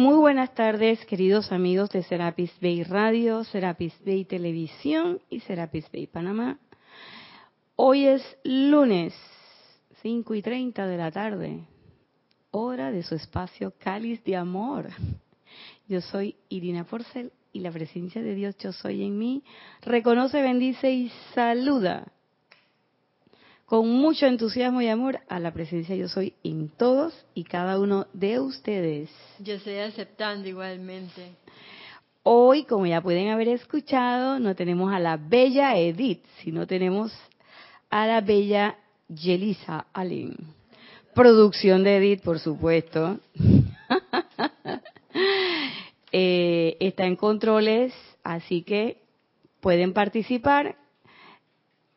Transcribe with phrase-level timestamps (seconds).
[0.00, 6.06] Muy buenas tardes, queridos amigos de Serapis Bay Radio, Serapis Bay Televisión y Serapis Bay
[6.06, 6.58] Panamá.
[7.76, 9.12] Hoy es lunes,
[10.00, 11.66] 5 y 30 de la tarde,
[12.50, 14.88] hora de su espacio Cáliz de Amor.
[15.86, 19.44] Yo soy Irina Porcel y la presencia de Dios Yo Soy en mí
[19.82, 22.10] reconoce, bendice y saluda
[23.70, 28.08] con mucho entusiasmo y amor a la presencia Yo Soy en todos y cada uno
[28.12, 29.10] de ustedes.
[29.38, 31.36] Yo estoy aceptando igualmente.
[32.24, 37.12] Hoy, como ya pueden haber escuchado, no tenemos a la bella Edith, sino tenemos
[37.90, 40.34] a la bella Yelisa Allen.
[41.14, 43.20] Producción de Edith, por supuesto.
[46.12, 47.94] Eh, está en controles,
[48.24, 49.00] así que
[49.60, 50.74] pueden participar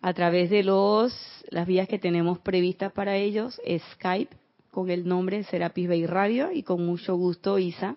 [0.03, 1.13] a través de los
[1.49, 3.59] las vías que tenemos previstas para ellos,
[3.93, 4.35] Skype
[4.69, 7.95] con el nombre Serapis Bay Radio y con mucho gusto Isa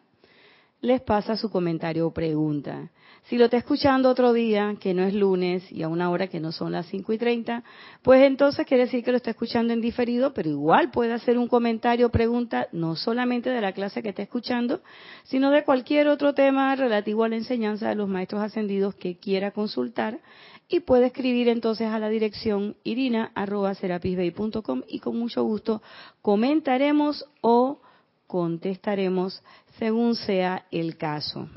[0.81, 2.91] les pasa su comentario o pregunta.
[3.25, 6.39] Si lo está escuchando otro día, que no es lunes y a una hora que
[6.39, 7.65] no son las 5 y 30,
[8.03, 11.49] pues entonces quiere decir que lo está escuchando en diferido, pero igual puede hacer un
[11.49, 14.81] comentario o pregunta no solamente de la clase que está escuchando,
[15.25, 19.51] sino de cualquier otro tema relativo a la enseñanza de los maestros ascendidos que quiera
[19.51, 20.21] consultar
[20.69, 25.83] y puede escribir entonces a la dirección irina.serapisbay.com y con mucho gusto
[26.23, 27.81] comentaremos o
[28.27, 29.43] contestaremos
[29.79, 31.49] según sea el caso.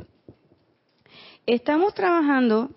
[1.45, 2.69] Estamos trabajando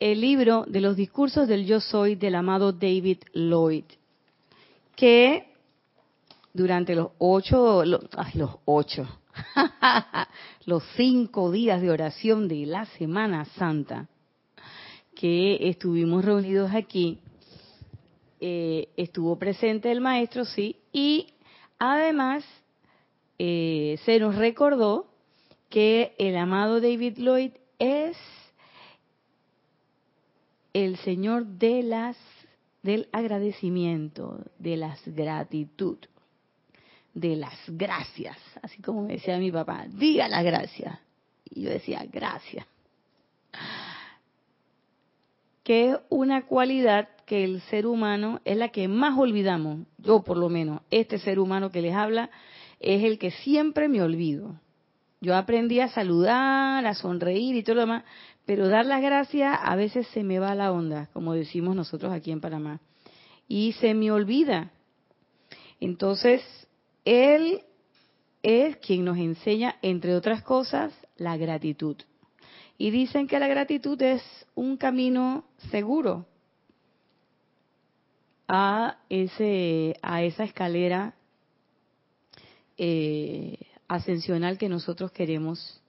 [0.00, 3.84] el libro de los discursos del yo soy del amado David Lloyd,
[4.96, 5.52] que
[6.52, 8.00] durante los ocho, los
[8.64, 9.06] ocho,
[10.66, 14.08] los cinco días de oración de la Semana Santa
[15.14, 17.20] que estuvimos reunidos aquí,
[18.40, 21.28] eh, estuvo presente el maestro, sí, y
[21.78, 22.44] además
[23.38, 25.06] eh, se nos recordó
[25.70, 28.16] que el amado David Lloyd es
[30.72, 32.16] el Señor de las
[32.82, 35.96] del agradecimiento, de las gratitud,
[37.14, 40.98] de las gracias, así como me decía mi papá, diga las gracias.
[41.46, 42.66] Y yo decía, gracias.
[45.64, 50.36] Que es una cualidad que el ser humano es la que más olvidamos, yo por
[50.36, 52.30] lo menos, este ser humano que les habla
[52.80, 54.60] es el que siempre me olvido.
[55.20, 58.04] Yo aprendí a saludar, a sonreír y todo lo demás,
[58.44, 62.30] pero dar las gracias a veces se me va la onda, como decimos nosotros aquí
[62.30, 62.80] en Panamá.
[63.48, 64.70] Y se me olvida.
[65.80, 66.42] Entonces,
[67.06, 67.62] Él
[68.42, 71.96] es quien nos enseña, entre otras cosas, la gratitud.
[72.76, 74.22] Y dicen que la gratitud es
[74.54, 76.26] un camino seguro
[78.48, 81.14] a, ese, a esa escalera
[82.76, 83.58] eh,
[83.88, 85.80] ascensional que nosotros queremos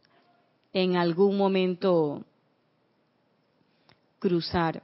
[0.74, 2.24] en algún momento
[4.20, 4.84] cruzar.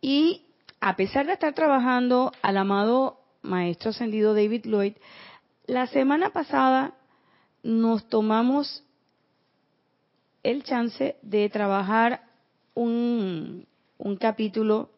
[0.00, 0.42] Y
[0.80, 4.94] a pesar de estar trabajando al amado Maestro Ascendido David Lloyd,
[5.66, 6.94] la semana pasada
[7.62, 8.84] nos tomamos
[10.46, 12.22] el chance de trabajar
[12.74, 13.66] un,
[13.98, 14.90] un capítulo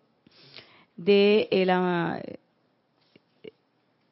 [0.96, 1.70] de el,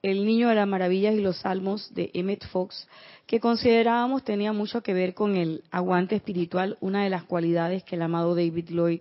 [0.03, 2.89] el Niño de las Maravillas y los Salmos de Emmett Fox,
[3.27, 7.97] que considerábamos tenía mucho que ver con el aguante espiritual, una de las cualidades que
[7.97, 9.01] el amado David Lloyd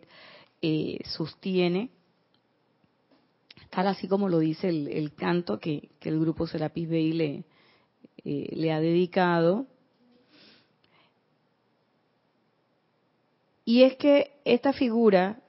[0.62, 1.90] eh, sostiene,
[3.70, 7.44] tal así como lo dice el, canto que, el grupo Serapis Bay le,
[8.26, 9.68] eh, le ha dedicado.
[13.66, 15.40] Y es que esta figura,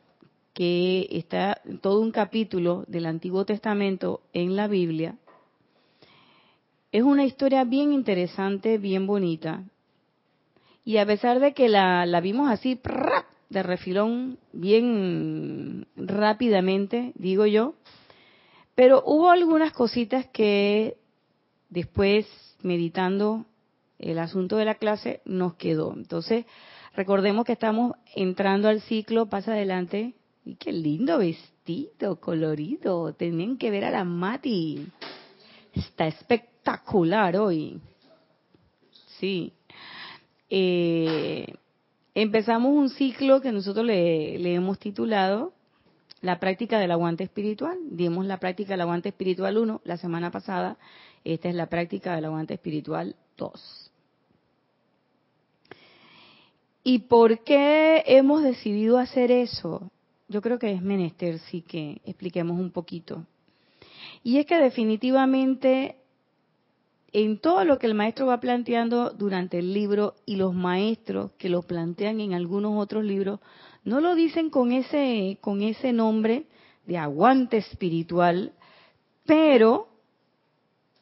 [0.55, 5.19] que está en todo un capítulo del Antiguo Testamento en la Biblia,
[6.93, 9.65] es una historia bien interesante, bien bonita.
[10.83, 12.81] Y a pesar de que la, vimos así,
[13.51, 17.75] de refilón, bien rápidamente, digo yo,
[18.75, 20.97] pero hubo algunas cositas que
[21.69, 22.27] después,
[22.63, 23.45] meditando
[23.99, 25.93] el asunto de la clase, nos quedó.
[25.93, 26.47] Entonces,
[26.97, 30.15] recordemos que estamos entrando al ciclo, pasa adelante,
[30.45, 34.87] y qué lindo vestido, colorido, tenían que ver a la Mati.
[35.75, 37.81] Está espectacular hoy.
[39.19, 39.53] Sí.
[40.49, 41.55] Eh,
[42.15, 45.53] empezamos un ciclo que nosotros le, hemos titulado
[46.23, 47.77] la práctica del aguante espiritual.
[47.91, 50.79] Dimos la práctica del aguante espiritual 1 la semana pasada.
[51.25, 53.86] Esta es la práctica del aguante espiritual 2.
[56.89, 59.91] ¿Y por qué hemos decidido hacer eso?
[60.29, 63.27] Yo creo que es menester, sí que expliquemos un poquito.
[64.23, 65.97] Y es que definitivamente
[67.13, 71.49] en todo lo que el maestro va planteando durante el libro y los maestros que
[71.49, 73.41] lo plantean en algunos otros libros,
[73.83, 76.47] no lo dicen con ese, con ese nombre
[76.87, 78.53] de aguante espiritual,
[79.25, 79.89] pero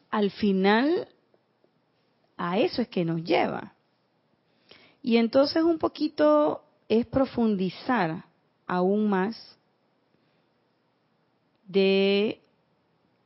[0.08, 1.08] al final
[2.38, 3.73] a eso es que nos lleva.
[5.04, 8.24] Y entonces un poquito es profundizar
[8.66, 9.36] aún más
[11.68, 12.40] de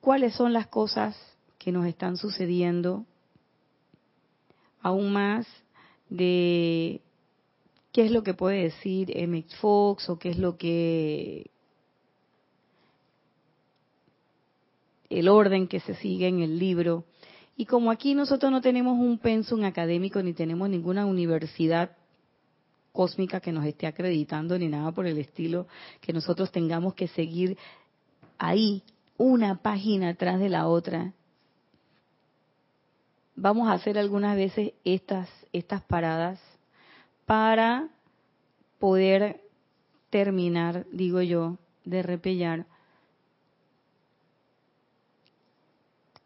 [0.01, 1.17] cuáles son las cosas
[1.57, 3.07] que nos están sucediendo,
[4.83, 5.47] aún más
[6.11, 7.01] de
[7.93, 11.49] qué es lo que puede decir MX Fox o qué es lo que
[15.11, 17.05] el orden que se sigue en el libro.
[17.59, 21.91] Y como aquí nosotros no tenemos un pensum académico ni tenemos ninguna universidad
[22.93, 25.67] cósmica que nos esté acreditando ni nada por el estilo,
[26.01, 27.59] que nosotros tengamos que seguir
[28.39, 28.85] ahí
[29.17, 31.13] una página atrás de la otra.
[33.35, 36.41] Vamos a hacer algunas veces estas, estas paradas
[37.27, 37.89] para
[38.79, 39.41] poder
[40.11, 42.67] terminar, digo yo, de repellar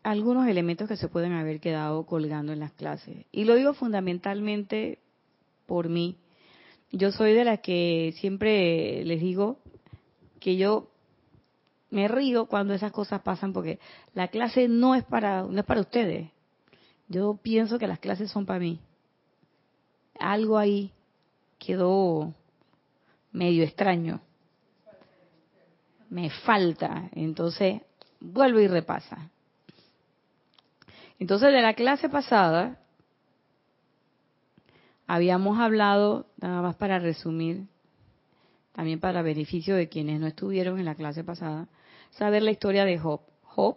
[0.03, 3.25] algunos elementos que se pueden haber quedado colgando en las clases.
[3.31, 4.99] Y lo digo fundamentalmente
[5.67, 6.17] por mí.
[6.91, 9.59] Yo soy de las que siempre les digo
[10.41, 10.91] que yo
[11.91, 13.79] me río cuando esas cosas pasan porque
[14.15, 16.31] la clase no es para no es para ustedes.
[17.09, 18.81] Yo pienso que las clases son para mí.
[20.19, 20.93] Algo ahí
[21.59, 22.35] quedó
[23.31, 24.21] medio extraño.
[26.11, 27.81] Me falta, entonces
[28.21, 29.31] vuelvo y repasa.
[31.23, 32.81] Entonces, de la clase pasada,
[35.07, 37.69] habíamos hablado, nada más para resumir,
[38.73, 41.69] también para beneficio de quienes no estuvieron en la clase pasada,
[42.11, 43.21] saber la historia de Job.
[43.45, 43.77] Job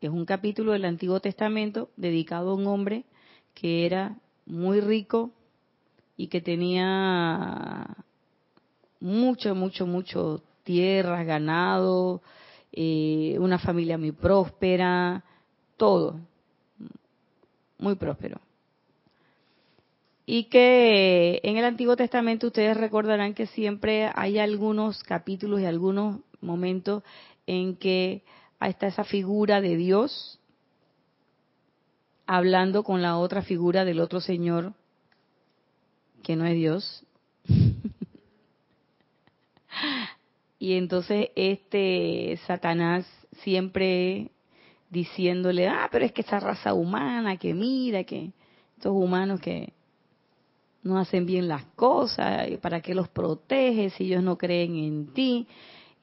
[0.00, 3.04] es un capítulo del Antiguo Testamento dedicado a un hombre
[3.52, 5.32] que era muy rico
[6.16, 7.96] y que tenía
[9.00, 12.22] mucho, mucho, mucho tierras, ganado,
[12.70, 15.24] eh, una familia muy próspera,
[15.76, 16.20] todo
[17.78, 18.40] muy próspero.
[20.24, 26.20] Y que en el Antiguo Testamento ustedes recordarán que siempre hay algunos capítulos y algunos
[26.40, 27.02] momentos
[27.46, 28.24] en que
[28.60, 30.40] está esa figura de Dios
[32.26, 34.72] hablando con la otra figura del otro Señor
[36.22, 37.04] que no es Dios.
[40.58, 43.06] y entonces este Satanás
[43.42, 44.32] siempre
[44.90, 48.32] diciéndole, ah, pero es que esa raza humana, que mira, que
[48.76, 49.72] estos humanos que
[50.82, 55.46] no hacen bien las cosas, ¿para qué los proteges si ellos no creen en ti?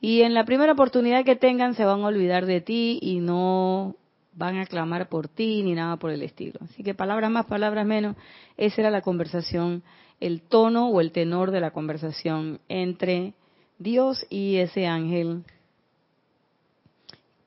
[0.01, 3.95] Y en la primera oportunidad que tengan se van a olvidar de ti y no
[4.33, 6.59] van a clamar por ti ni nada por el estilo.
[6.61, 8.17] Así que palabras más, palabras menos,
[8.57, 9.83] esa era la conversación,
[10.19, 13.33] el tono o el tenor de la conversación entre
[13.79, 15.43] Dios y ese ángel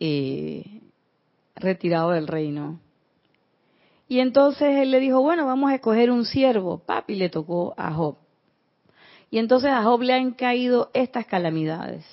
[0.00, 0.80] eh,
[1.56, 2.80] retirado del reino.
[4.08, 6.78] Y entonces él le dijo, bueno, vamos a escoger un siervo.
[6.78, 8.16] Papi le tocó a Job.
[9.30, 12.04] Y entonces a Job le han caído estas calamidades.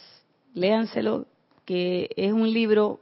[0.55, 1.27] Léanselo,
[1.65, 2.99] que es un libro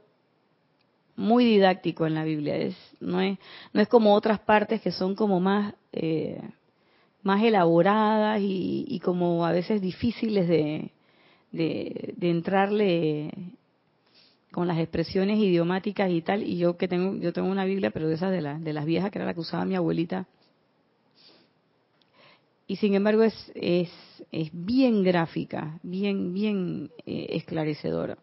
[1.16, 2.56] muy didáctico en la Biblia.
[2.56, 3.38] Es, no, es,
[3.72, 6.42] no es como otras partes que son como más, eh,
[7.22, 10.90] más elaboradas y, como a veces difíciles de,
[11.50, 13.30] de, de entrarle
[14.52, 18.08] con las expresiones idiomáticas y tal, y yo que tengo, yo tengo una Biblia, pero
[18.08, 20.26] de esas de, de las viejas, que era la que usaba mi abuelita,
[22.66, 23.90] y sin embargo es, es,
[24.30, 28.16] es bien gráfica, bien, bien eh, esclarecedora,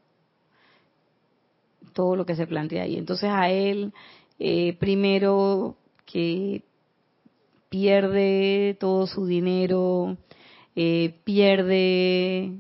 [1.94, 2.98] todo lo que se plantea ahí.
[2.98, 3.94] Entonces a él,
[4.40, 6.64] eh, primero que
[7.70, 10.18] pierde todo su dinero,
[10.76, 12.54] eh, pierde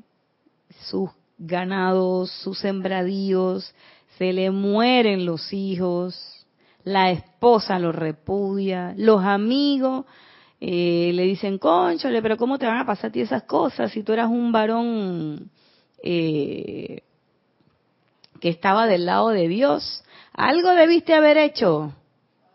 [0.90, 3.74] sus ganados, sus sembradíos,
[4.18, 6.46] se le mueren los hijos,
[6.84, 10.06] la esposa lo repudia, los amigos
[10.60, 14.04] eh, le dicen, conchole, pero ¿cómo te van a pasar a ti esas cosas si
[14.04, 15.50] tú eras un varón
[16.04, 17.04] eh,
[18.42, 20.04] que estaba del lado de Dios?
[20.34, 21.94] Algo debiste haber hecho.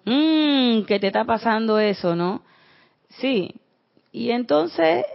[0.05, 2.43] Mmm, que te está pasando eso, ¿no?
[3.09, 3.55] Sí.
[4.13, 5.07] Y entonces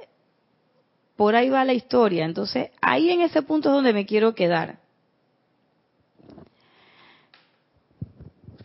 [1.19, 2.23] por ahí va la historia.
[2.23, 4.79] Entonces, ahí en ese punto es donde me quiero quedar.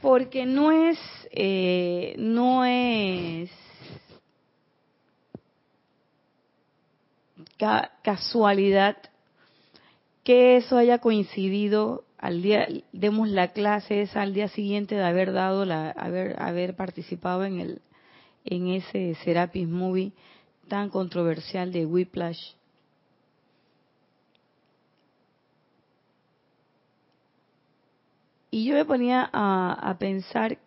[0.01, 0.97] Porque no es,
[1.33, 3.51] eh, no es
[8.05, 8.99] casualidad
[10.23, 15.33] que eso haya coincidido al día demos la clase esa al día siguiente de haber
[15.33, 17.83] dado la haber haber participado en el
[18.45, 20.13] en ese Serapis Movie
[20.69, 22.55] tan controversial de Whiplash.
[28.51, 30.59] Y yo me ponía a, pensar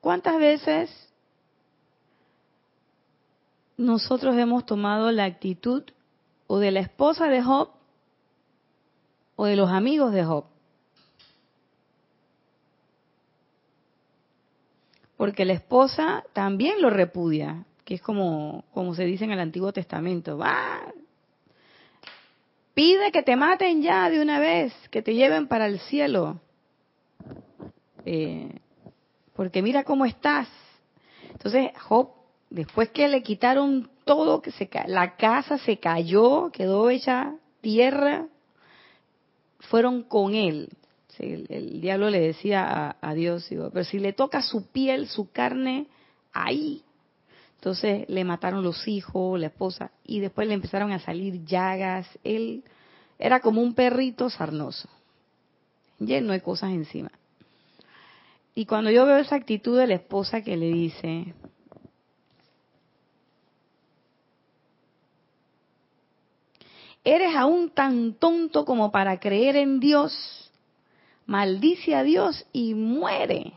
[0.00, 0.88] cuántas veces
[3.76, 5.82] nosotros hemos tomado la actitud
[6.46, 7.70] o de la esposa de Job
[9.34, 10.44] o de los amigos de Job.
[15.20, 19.70] Porque la esposa también lo repudia, que es como, como se dice en el Antiguo
[19.70, 20.38] Testamento.
[20.38, 20.80] Va,
[22.72, 26.40] pide que te maten ya de una vez, que te lleven para el cielo.
[28.06, 28.60] Eh,
[29.34, 30.48] porque mira cómo estás.
[31.30, 32.12] Entonces Job,
[32.48, 38.26] después que le quitaron todo, que se la casa se cayó, quedó hecha tierra,
[39.58, 40.70] fueron con él.
[41.20, 45.86] El, diablo le decía a, Dios, pero si le toca su piel, su carne,
[46.32, 46.82] ahí.
[47.56, 52.06] Entonces le mataron los hijos, la esposa, y después le empezaron a salir llagas.
[52.24, 52.64] Él
[53.18, 54.88] era como un perrito sarnoso,
[55.98, 57.10] lleno de cosas encima.
[58.54, 61.34] Y cuando yo veo esa actitud de la esposa que le dice,
[67.04, 70.39] ¿Eres aún tan tonto como para creer en Dios?
[71.30, 73.52] Maldice a Dios y muere.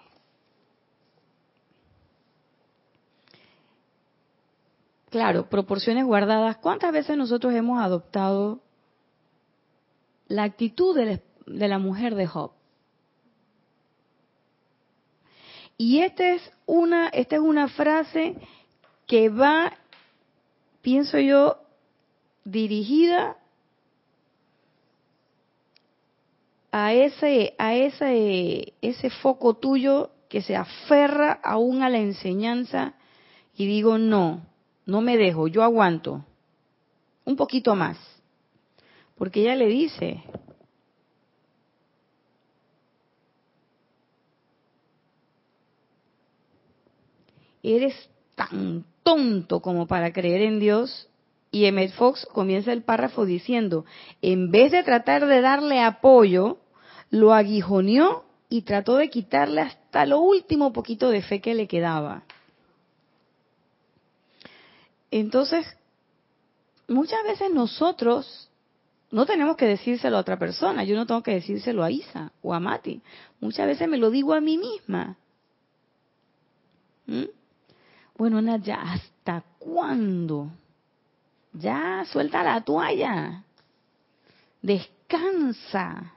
[5.10, 6.58] Claro, proporciones guardadas.
[6.58, 8.62] ¿Cuántas veces nosotros hemos adoptado
[10.28, 12.52] la actitud de la mujer de Job?
[15.76, 18.36] Y esta es una, esta es una frase
[19.08, 19.74] que va,
[20.84, 21.58] pienso yo,
[22.46, 23.38] dirigida
[26.76, 32.96] a ese, a ese, ese foco tuyo que se aferra aún a la enseñanza
[33.56, 34.48] y digo, no,
[34.88, 36.26] no me dejo, yo aguanto
[37.26, 37.96] un poquito más.
[39.16, 40.24] Porque ella le dice,
[47.62, 51.08] eres tan tonto como para creer en Dios
[51.52, 53.86] y Emmett Fox comienza el párrafo diciendo,
[54.24, 56.58] en vez de tratar de darle apoyo,
[57.14, 62.24] lo aguijoneó y trató de quitarle hasta lo último poquito de fe que le quedaba.
[65.12, 65.78] Entonces,
[66.88, 68.50] muchas veces nosotros
[69.12, 72.52] no tenemos que decírselo a otra persona, yo no tengo que decírselo a Isa o
[72.52, 73.00] a Mati,
[73.40, 75.16] muchas veces me lo digo a mí misma.
[77.06, 77.26] ¿Mm?
[78.18, 80.50] Bueno, Nadia, ¿hasta cuándo?
[81.54, 83.44] Ya, suelta la toalla.
[84.64, 86.14] Descansa.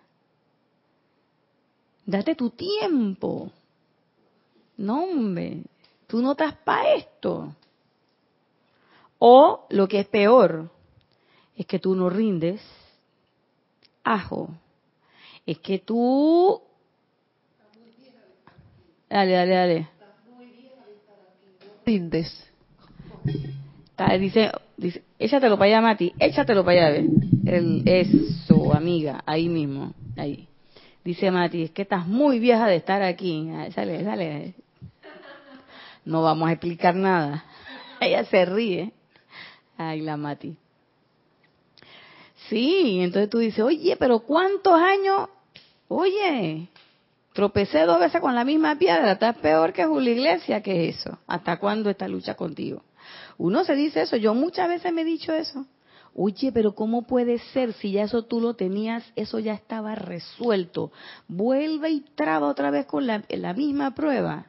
[2.06, 3.50] Date tu tiempo.
[4.76, 5.62] No, hombre,
[6.06, 7.54] tú no estás para esto.
[9.18, 10.70] O lo que es peor,
[11.56, 12.62] es que tú no rindes.
[14.04, 14.48] Ajo.
[15.44, 16.62] Es que tú...
[19.08, 19.88] Dale, dale, dale.
[21.84, 22.46] Rindes
[24.18, 27.04] dice, dice, échatelo para allá, Mati, échatelo para allá,
[27.44, 30.48] El, eso, amiga, ahí mismo, ahí.
[31.06, 33.48] Dice Mati, es que estás muy vieja de estar aquí.
[33.72, 34.54] sale, sale.
[36.04, 37.44] No vamos a explicar nada.
[38.00, 38.92] Ella se ríe.
[39.78, 40.56] Ay, la Mati.
[42.48, 45.28] Sí, entonces tú dices, oye, pero ¿cuántos años?
[45.86, 46.66] Oye,
[47.34, 51.20] tropecé dos veces con la misma piedra, estás peor que Julio Iglesia, ¿qué es eso?
[51.28, 52.82] ¿Hasta cuándo esta lucha contigo?
[53.38, 55.66] Uno se dice eso, yo muchas veces me he dicho eso.
[56.18, 60.90] Oye, pero ¿cómo puede ser si ya eso tú lo tenías, eso ya estaba resuelto?
[61.28, 64.46] Vuelve y traba otra vez con la, la misma prueba.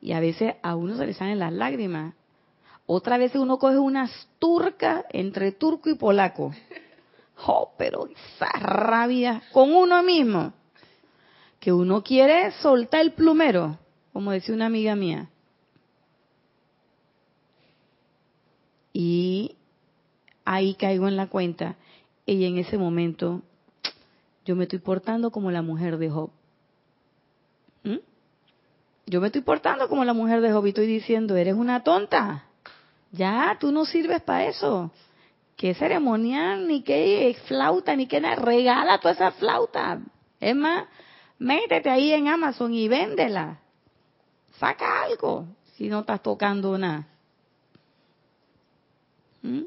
[0.00, 2.14] Y a veces a uno se le salen las lágrimas.
[2.86, 6.52] Otra vez uno coge unas turcas entre turco y polaco.
[7.46, 10.52] Oh, pero esa rabia con uno mismo.
[11.60, 13.78] Que uno quiere soltar el plumero,
[14.12, 15.30] como decía una amiga mía.
[18.92, 19.56] Y
[20.44, 21.76] ahí caigo en la cuenta,
[22.26, 23.42] y en ese momento
[24.44, 26.30] yo me estoy portando como la mujer de Job.
[27.84, 27.98] ¿Mm?
[29.06, 32.44] Yo me estoy portando como la mujer de Job y estoy diciendo, eres una tonta.
[33.12, 34.90] Ya, tú no sirves para eso.
[35.56, 38.36] ¿Qué ceremonial, ni qué flauta, ni qué nada?
[38.36, 40.00] Regala toda esa flauta.
[40.40, 40.86] Es más,
[41.38, 43.60] métete ahí en Amazon y véndela.
[44.58, 47.06] Saca algo si no estás tocando nada.
[49.42, 49.64] ¿Mm?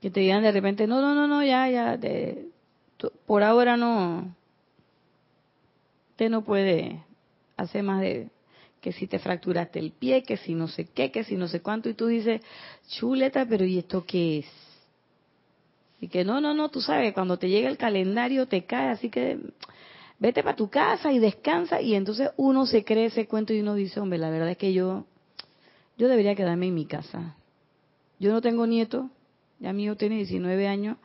[0.00, 1.98] Que te digan de repente, no, no, no, no, ya, ya,
[3.26, 4.34] por ahora no,
[6.10, 7.02] usted no puede
[7.56, 8.28] hacer más de
[8.80, 11.60] que si te fracturaste el pie, que si no sé qué, que si no sé
[11.60, 12.40] cuánto, y tú dices,
[12.88, 14.46] chuleta, pero ¿y esto qué es?
[16.00, 19.10] Y que no, no, no, tú sabes, cuando te llega el calendario te cae, así
[19.10, 19.38] que
[20.20, 23.74] vete para tu casa y descansa, y entonces uno se cree ese cuento y uno
[23.74, 25.06] dice, hombre, la verdad es que yo,
[25.96, 27.36] yo debería quedarme en mi casa.
[28.20, 29.10] Yo no tengo nieto,
[29.60, 30.96] ya mi hijo tiene 19 años,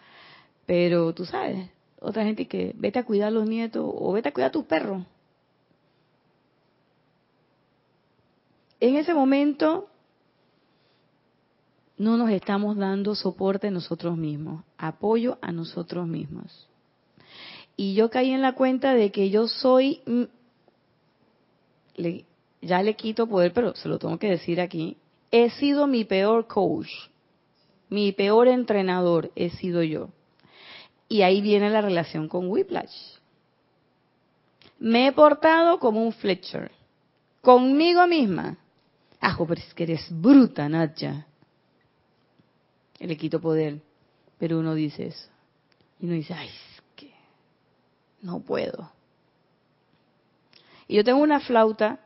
[0.66, 1.70] pero tú sabes,
[2.00, 4.66] otra gente que vete a cuidar a los nietos o vete a cuidar a tus
[4.66, 5.04] perros.
[8.80, 9.88] En ese momento
[11.98, 16.68] no nos estamos dando soporte a nosotros mismos, apoyo a nosotros mismos.
[17.78, 20.24] Y yo caí en la cuenta de que yo soy, mm,
[22.62, 24.98] ya le quito poder, pero se lo tengo que decir aquí,
[25.32, 26.90] he sido mi peor coach
[27.94, 30.10] mi peor entrenador he sido yo.
[31.08, 33.20] Y ahí viene la relación con Whiplash.
[34.80, 36.72] Me he portado como un Fletcher,
[37.42, 38.58] conmigo misma.
[39.20, 41.28] Ajo, pero es que eres bruta, Nacha.
[42.98, 43.80] Le quito poder.
[44.40, 45.30] Pero uno dice eso.
[46.00, 47.14] Y uno dice, ay, es que
[48.24, 48.92] no puedo.
[50.88, 52.00] Y yo tengo una flauta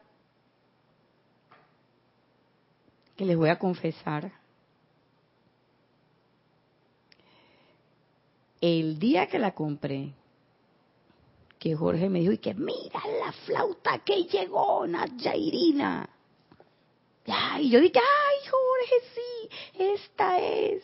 [3.15, 4.33] que les voy a confesar
[8.61, 10.13] El día que la compré,
[11.59, 14.85] que Jorge me dijo, y que mira la flauta que llegó,
[15.35, 16.09] Irina.
[17.59, 20.83] Y yo dije, ay Jorge, sí, esta es.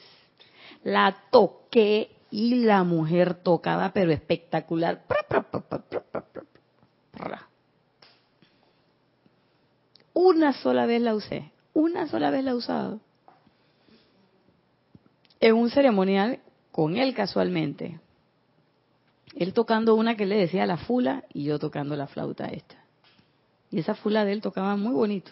[0.84, 5.04] La toqué y la mujer tocaba, pero espectacular.
[10.14, 13.00] Una sola vez la usé, una sola vez la he usado.
[15.40, 16.40] En un ceremonial
[16.74, 18.00] con él casualmente.
[19.36, 22.84] Él tocando una que le decía la fula y yo tocando la flauta esta.
[23.70, 25.32] Y esa fula de él tocaba muy bonito.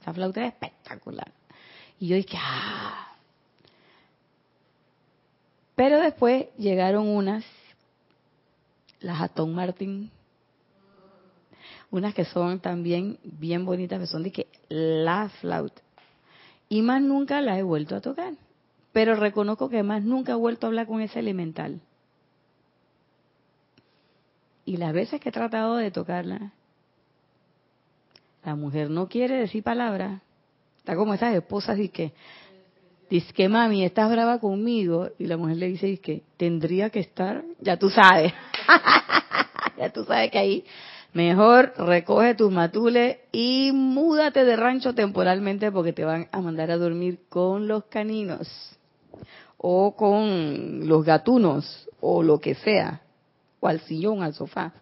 [0.00, 1.32] Esa flauta era espectacular.
[1.98, 3.08] Y yo dije, ah.
[5.74, 7.42] Pero después llegaron unas,
[9.00, 10.10] las Aston Martin,
[11.90, 15.80] unas que son también bien bonitas, que son de que la flauta.
[16.68, 18.34] Y más nunca la he vuelto a tocar
[18.92, 21.80] pero reconozco que más nunca he vuelto a hablar con ese elemental.
[24.64, 26.52] Y las veces que he tratado de tocarla,
[28.44, 30.20] la mujer no quiere decir palabras.
[30.78, 32.12] Está como esas esposas y que,
[33.08, 35.10] dice que mami, estás brava conmigo.
[35.18, 38.32] Y la mujer le dice, que tendría que estar, ya tú sabes.
[39.78, 40.64] ya tú sabes que ahí
[41.12, 46.76] mejor recoge tus matules y múdate de rancho temporalmente porque te van a mandar a
[46.76, 48.78] dormir con los caninos
[49.62, 53.00] o con los gatunos o lo que sea,
[53.60, 54.74] o al sillón, al sofá.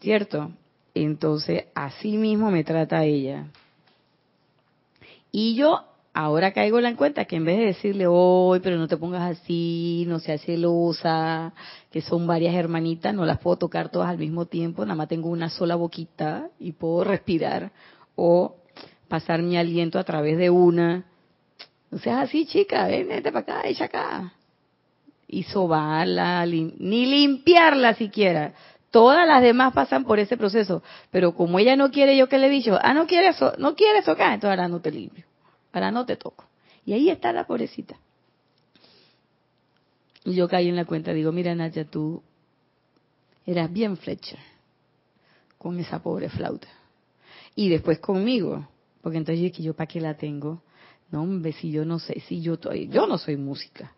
[0.00, 0.50] ¿Cierto?
[0.94, 3.46] Entonces, así mismo me trata ella.
[5.30, 8.88] Y yo ahora caigo en la cuenta que en vez de decirle, hoy, pero no
[8.88, 11.52] te pongas así, no seas celosa,
[11.92, 15.28] que son varias hermanitas, no las puedo tocar todas al mismo tiempo, nada más tengo
[15.28, 17.72] una sola boquita y puedo respirar
[18.16, 18.56] o
[19.06, 21.04] pasar mi aliento a través de una
[21.90, 24.32] no seas así, chica, ven, vete para acá, echa acá.
[25.26, 28.54] Y sobarla, ni limpiarla siquiera.
[28.90, 32.46] Todas las demás pasan por ese proceso, pero como ella no quiere, yo que le
[32.46, 35.24] he dicho, ah, no quiere eso, no quiere eso acá, entonces ahora no te limpio,
[35.72, 36.44] ahora no te toco.
[36.86, 37.96] Y ahí está la pobrecita.
[40.24, 42.22] Y yo caí en la cuenta, digo, mira Nacha, tú
[43.44, 44.38] eras bien Fletcher
[45.58, 46.68] con esa pobre flauta.
[47.54, 48.68] Y después conmigo,
[49.02, 50.62] porque entonces yo dije, ¿yo para qué la tengo?
[51.10, 53.94] No, hombre, si yo no sé, si yo yo no soy música,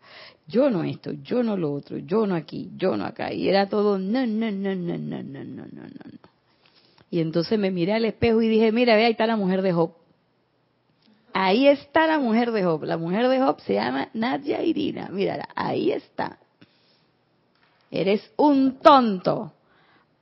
[0.47, 3.33] yo no esto, yo no lo otro, yo no aquí, yo no acá.
[3.33, 6.31] Y era todo, no, no, no, no, no, no, no, no, no.
[7.09, 9.73] Y entonces me miré al espejo y dije, mira, ve, ahí está la mujer de
[9.73, 9.91] Job.
[11.33, 12.83] Ahí está la mujer de Job.
[12.85, 15.09] La mujer de Job se llama Nadia Irina.
[15.09, 16.39] Mírala, ahí está.
[17.89, 19.53] Eres un tonto.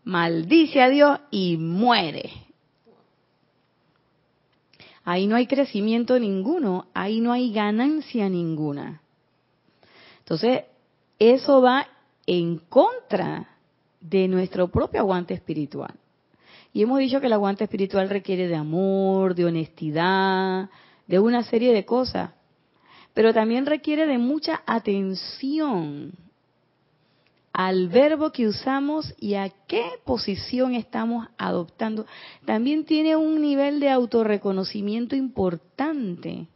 [0.04, 2.32] Maldice a Dios y muere.
[5.11, 9.01] Ahí no hay crecimiento ninguno, ahí no hay ganancia ninguna.
[10.19, 10.65] Entonces,
[11.17, 11.87] eso va
[12.27, 13.57] en contra
[13.99, 15.95] de nuestro propio aguante espiritual.
[16.73, 20.69] Y hemos dicho que el aguante espiritual requiere de amor, de honestidad,
[21.07, 22.29] de una serie de cosas,
[23.15, 26.13] pero también requiere de mucha atención
[27.59, 32.05] al verbo que usamos y a qué posición estamos adoptando.
[32.45, 36.47] También tiene un nivel de autorreconocimiento importante.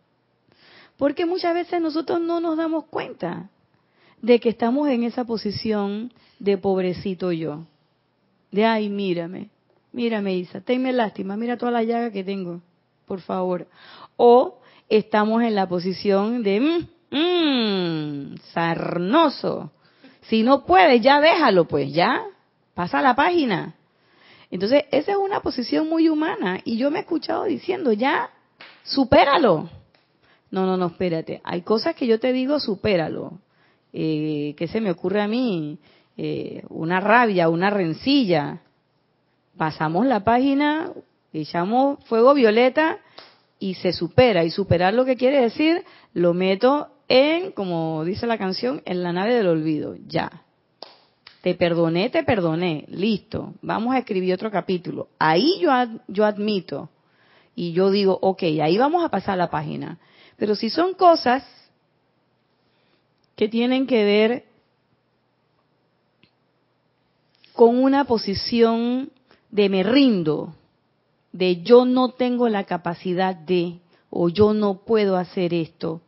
[0.96, 3.50] Porque muchas veces nosotros no nos damos cuenta
[4.22, 7.66] de que estamos en esa posición de pobrecito yo.
[8.50, 9.50] De, ay, mírame,
[9.92, 12.62] mírame Isa, tenme lástima, mira toda la llaga que tengo,
[13.06, 13.68] por favor.
[14.16, 19.70] O estamos en la posición de, mmm, sarnoso.
[20.30, 22.24] Si no puedes, ya déjalo, pues ya,
[22.74, 23.76] pasa la página.
[24.50, 28.30] Entonces, esa es una posición muy humana y yo me he escuchado diciendo, ya,
[28.84, 29.70] supéralo.
[30.52, 31.42] No, no, no, espérate.
[31.44, 33.40] Hay cosas que yo te digo, supéralo.
[33.92, 35.80] Eh, ¿Qué se me ocurre a mí?
[36.16, 38.62] Eh, una rabia, una rencilla.
[39.58, 40.92] Pasamos la página,
[41.34, 43.00] echamos fuego violeta
[43.58, 44.44] y se supera.
[44.44, 45.84] Y superar lo que quiere decir,
[46.14, 49.96] lo meto en, como dice la canción, en la nave del olvido.
[50.08, 50.44] Ya.
[51.42, 52.86] Te perdoné, te perdoné.
[52.88, 53.54] Listo.
[53.62, 55.10] Vamos a escribir otro capítulo.
[55.20, 55.72] Ahí yo,
[56.08, 56.90] yo admito.
[57.56, 60.00] Y yo digo, ok, ahí vamos a pasar la página.
[60.38, 61.44] Pero si son cosas
[63.36, 64.46] que tienen que ver
[67.54, 69.12] con una posición
[69.52, 70.56] de me rindo,
[71.32, 76.02] de yo no tengo la capacidad de, o yo no puedo hacer esto,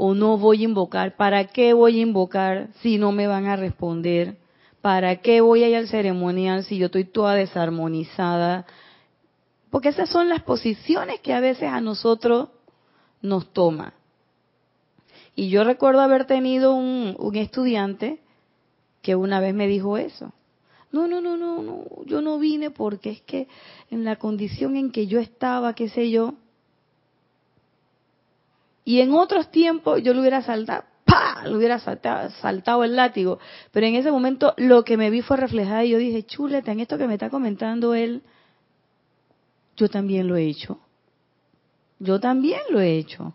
[0.00, 3.56] o no voy a invocar, ¿para qué voy a invocar si no me van a
[3.56, 4.36] responder?
[4.80, 8.64] ¿Para qué voy a ir al ceremonial si yo estoy toda desarmonizada?
[9.70, 12.50] Porque esas son las posiciones que a veces a nosotros
[13.22, 13.94] nos toma.
[15.34, 18.20] Y yo recuerdo haber tenido un, estudiante
[19.02, 20.32] que una vez me dijo eso.
[20.92, 23.48] No, no, no, no, no, yo no vine porque es que
[23.90, 26.34] en la condición en que yo estaba, qué sé yo,
[28.88, 31.42] y en otros tiempos yo le hubiera saltado, ¡pa!
[31.44, 33.38] Le hubiera saltado, el látigo.
[33.70, 36.80] Pero en ese momento lo que me vi fue reflejado y yo dije, chuleta, en
[36.80, 38.22] esto que me está comentando él,
[39.76, 40.80] yo también lo he hecho.
[41.98, 43.34] Yo también lo he hecho.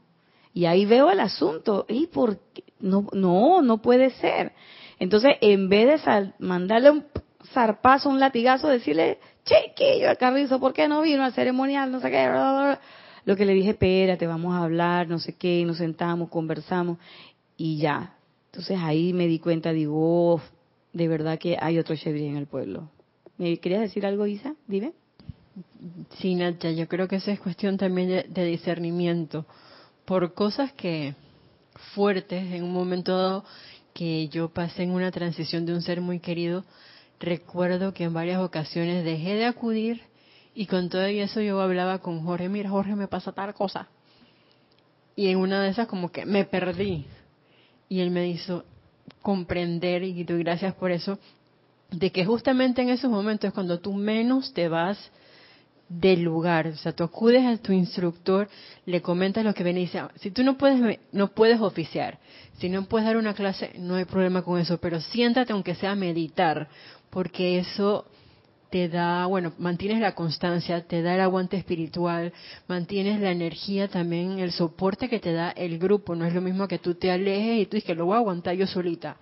[0.56, 1.86] Y ahí veo el asunto.
[1.88, 2.64] ¿Y por qué?
[2.80, 4.54] No, no, no puede ser.
[4.98, 7.06] Entonces, en vez de mandarle un
[7.54, 11.92] zarpazo, un latigazo, decirle, chiquillo, el carrizo, ¿por qué no vino al ceremonial?
[11.92, 12.28] No sé qué.
[13.26, 16.98] Lo que le dije, espérate, vamos a hablar, no sé qué, nos sentamos, conversamos
[17.58, 18.18] y ya.
[18.48, 20.42] Entonces ahí me di cuenta, digo,
[20.92, 22.90] de verdad que hay otro Chevry en el pueblo.
[23.38, 24.56] ¿Me querías decir algo, Isa?
[24.68, 24.94] Dime.
[26.18, 29.46] Sí, Nacha, yo creo que esa es cuestión también de discernimiento.
[30.06, 31.16] Por cosas que
[31.94, 33.46] fuertes, en un momento dado
[33.94, 36.64] que yo pasé en una transición de un ser muy querido,
[37.20, 40.02] recuerdo que en varias ocasiones dejé de acudir
[40.56, 43.88] y con todo eso yo hablaba con Jorge, mira Jorge, me pasa tal cosa.
[45.16, 47.06] Y en una de esas como que me perdí.
[47.90, 48.64] Y él me hizo
[49.22, 51.20] comprender, y doy gracias por eso,
[51.92, 54.98] de que justamente en esos momentos es cuando tú menos te vas
[55.90, 56.68] del lugar.
[56.68, 58.50] O sea, tú acudes a tu instructor,
[58.86, 62.20] le comentas lo que viene y dice, si tú no puedes, no puedes oficiar,
[62.58, 65.96] si no puedes dar una clase, no hay problema con eso, pero siéntate aunque sea
[65.96, 66.68] meditar,
[67.10, 68.06] porque eso
[68.74, 72.34] te da, bueno, mantienes la constancia, te da el aguante espiritual,
[72.68, 76.16] mantienes la energía también, el soporte que te da el grupo.
[76.16, 78.18] No es lo mismo que tú te alejes y tú dices que lo voy a
[78.18, 79.18] aguantar yo solita.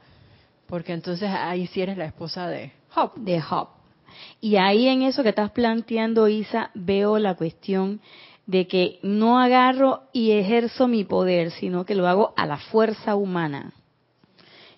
[0.68, 3.16] Porque entonces ahí sí eres la esposa de Hop.
[3.18, 3.68] De Hop.
[4.40, 8.00] Y ahí en eso que estás planteando, Isa, veo la cuestión
[8.46, 13.16] de que no agarro y ejerzo mi poder, sino que lo hago a la fuerza
[13.16, 13.74] humana.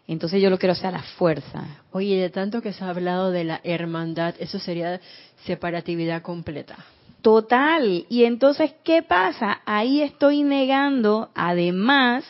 [0.08, 1.66] Entonces yo lo quiero hacer a la fuerza.
[1.92, 5.00] Oye, de tanto que se ha hablado de la hermandad, eso sería
[5.46, 6.78] separatividad completa.
[7.22, 8.06] Total.
[8.10, 9.62] Y entonces, ¿qué pasa?
[9.66, 12.26] Ahí estoy negando, además,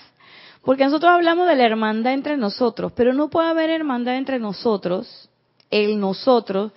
[0.64, 5.30] porque nosotros hablamos de la hermandad entre nosotros, pero no puede haber hermandad entre nosotros,
[5.72, 6.72] el nosotros,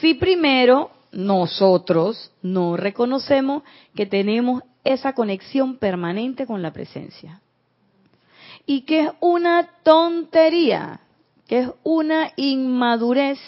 [0.00, 3.62] si primero nosotros no reconocemos
[3.94, 7.40] que tenemos esa conexión permanente con la presencia
[8.72, 11.00] y que es una tontería,
[11.46, 13.38] que es una inmadurez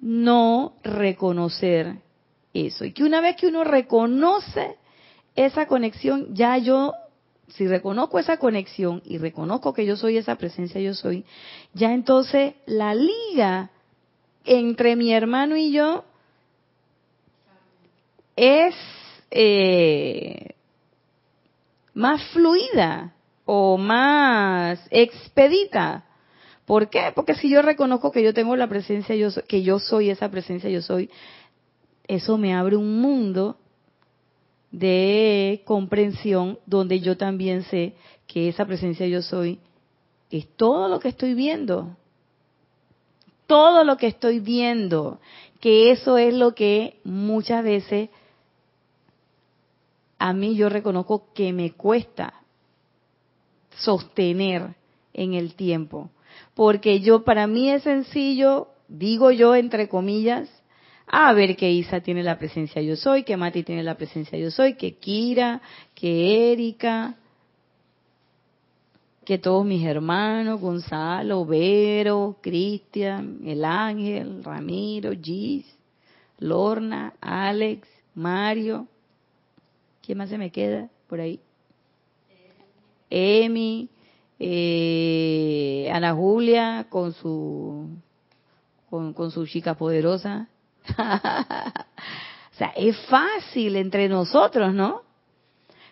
[0.00, 1.98] no reconocer
[2.54, 2.86] eso.
[2.86, 4.78] Y que una vez que uno reconoce
[5.34, 6.94] esa conexión, ya yo,
[7.48, 11.26] si reconozco esa conexión y reconozco que yo soy esa presencia, yo soy,
[11.74, 13.68] ya entonces la liga
[14.46, 16.02] entre mi hermano y yo
[18.36, 18.74] es
[19.30, 20.54] eh,
[21.92, 23.12] más fluida
[23.46, 26.04] o más expedita.
[26.66, 27.12] ¿Por qué?
[27.14, 30.68] Porque si yo reconozco que yo tengo la presencia, yo que yo soy esa presencia,
[30.68, 31.08] yo soy,
[32.08, 33.56] eso me abre un mundo
[34.72, 37.94] de comprensión donde yo también sé
[38.26, 39.60] que esa presencia yo soy
[40.30, 41.96] es todo lo que estoy viendo.
[43.46, 45.20] Todo lo que estoy viendo,
[45.60, 48.10] que eso es lo que muchas veces
[50.18, 52.42] a mí yo reconozco que me cuesta
[53.78, 54.74] sostener
[55.12, 56.10] en el tiempo.
[56.54, 60.48] Porque yo, para mí es sencillo, digo yo entre comillas,
[61.06, 64.50] a ver que Isa tiene la presencia yo soy, que Mati tiene la presencia yo
[64.50, 65.62] soy, que Kira,
[65.94, 67.14] que Erika,
[69.24, 75.66] que todos mis hermanos, Gonzalo, Vero, Cristian, El Ángel, Ramiro, Gis,
[76.38, 78.86] Lorna, Alex, Mario,
[80.02, 81.40] ¿quién más se me queda por ahí?
[83.10, 83.88] Emi,
[84.38, 87.88] eh, Ana Julia con su
[88.90, 90.48] con, con su chica poderosa.
[90.88, 95.02] o sea, es fácil entre nosotros, ¿no?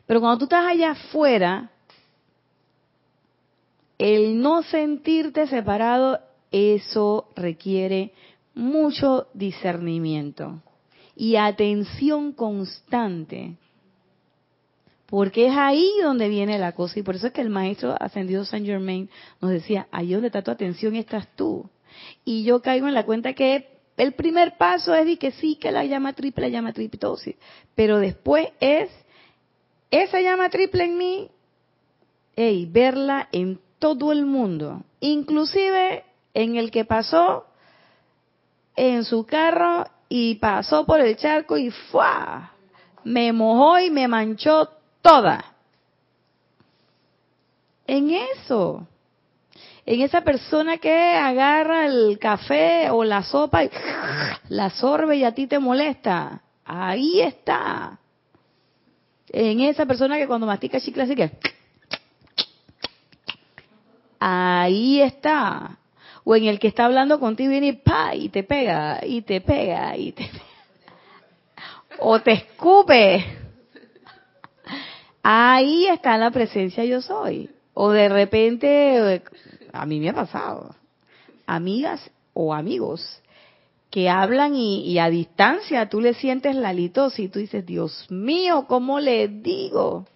[0.06, 1.70] Pero cuando tú estás allá afuera,
[3.98, 8.12] el no sentirte separado, eso requiere
[8.54, 10.62] mucho discernimiento
[11.16, 13.56] y atención constante.
[15.14, 16.98] Porque es ahí donde viene la cosa.
[16.98, 19.08] Y por eso es que el maestro ascendido Saint Germain
[19.40, 21.70] nos decía, ahí donde está tu atención estás tú.
[22.24, 25.70] Y yo caigo en la cuenta que el primer paso es de que sí, que
[25.70, 27.36] la llama triple, la llama sí.
[27.76, 28.90] Pero después es
[29.92, 31.30] esa llama triple en mí,
[32.34, 36.02] hey, verla en todo el mundo, inclusive
[36.34, 37.46] en el que pasó
[38.74, 42.50] en su carro y pasó por el charco y ¡fua!
[43.04, 44.70] me mojó y me manchó
[45.04, 45.44] toda.
[47.86, 48.88] En eso,
[49.84, 53.70] en esa persona que agarra el café o la sopa y
[54.48, 57.98] la sorbe y a ti te molesta, ahí está.
[59.28, 61.30] En esa persona que cuando mastica chicle así que
[64.18, 65.78] ahí está.
[66.24, 69.42] O en el que está hablando contigo y viene pa y te pega, y te
[69.42, 70.44] pega, y te pega.
[71.98, 73.43] O te escupe.
[75.26, 77.48] Ahí está la presencia yo soy.
[77.72, 79.22] O de repente,
[79.72, 80.76] a mí me ha pasado,
[81.46, 83.22] amigas o amigos
[83.90, 88.66] que hablan y, a distancia tú le sientes la litosis y tú dices, Dios mío,
[88.68, 90.06] ¿cómo le digo?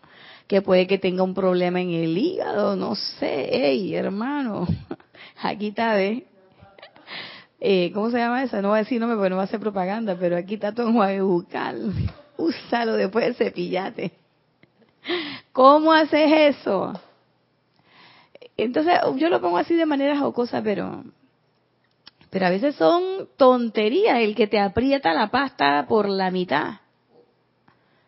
[0.46, 4.66] que puede que tenga un problema en el hígado, no sé, hey, hermano,
[5.42, 6.22] aquí está, ¿ves?
[7.60, 8.62] Eh, ¿Cómo se llama eso?
[8.62, 10.88] No voy a decir nombre porque no va a hacer propaganda, pero aquí está todo
[10.88, 11.92] enjuague bucal.
[12.38, 14.12] Úsalo después del cepillate.
[15.52, 16.92] ¿Cómo haces eso?
[18.56, 21.04] Entonces, yo lo pongo así de manera jocosa, pero
[22.30, 26.80] pero a veces son tonterías el que te aprieta la pasta por la mitad.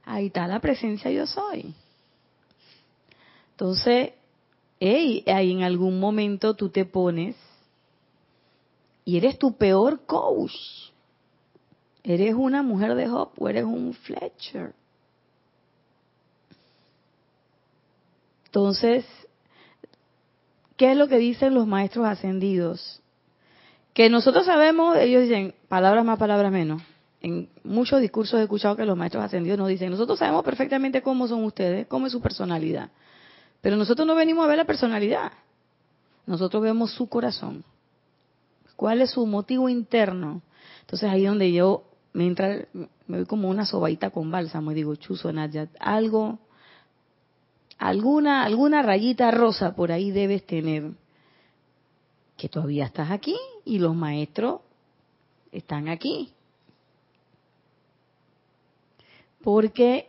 [0.05, 1.75] Ahí está la presencia yo soy.
[3.53, 4.13] Entonces,
[4.79, 7.37] hey, ahí en algún momento tú te pones
[9.05, 10.53] y eres tu peor coach.
[12.03, 14.75] Eres una mujer de Hop o eres un Fletcher.
[18.51, 19.05] Entonces,
[20.77, 23.01] ¿qué es lo que dicen los maestros ascendidos?
[23.95, 26.83] Que nosotros sabemos, ellos dicen palabras más, palabras menos.
[27.21, 31.29] En muchos discursos he escuchado que los maestros ascendidos nos dicen, nosotros sabemos perfectamente cómo
[31.29, 32.91] son ustedes, cómo es su personalidad.
[33.61, 35.31] Pero nosotros no venimos a ver la personalidad.
[36.27, 37.63] Nosotros vemos su corazón.
[38.75, 40.43] ¿Cuál es su motivo interno?
[40.81, 41.85] Entonces ahí donde yo
[42.15, 46.41] me entra, me voy como una sobaita con bálsamo y digo, chuzo Nadia, algo,
[47.81, 50.93] alguna, alguna rayita rosa por ahí debes tener.
[52.37, 54.61] Que todavía estás aquí y los maestros
[55.51, 56.33] están aquí.
[59.43, 60.09] Porque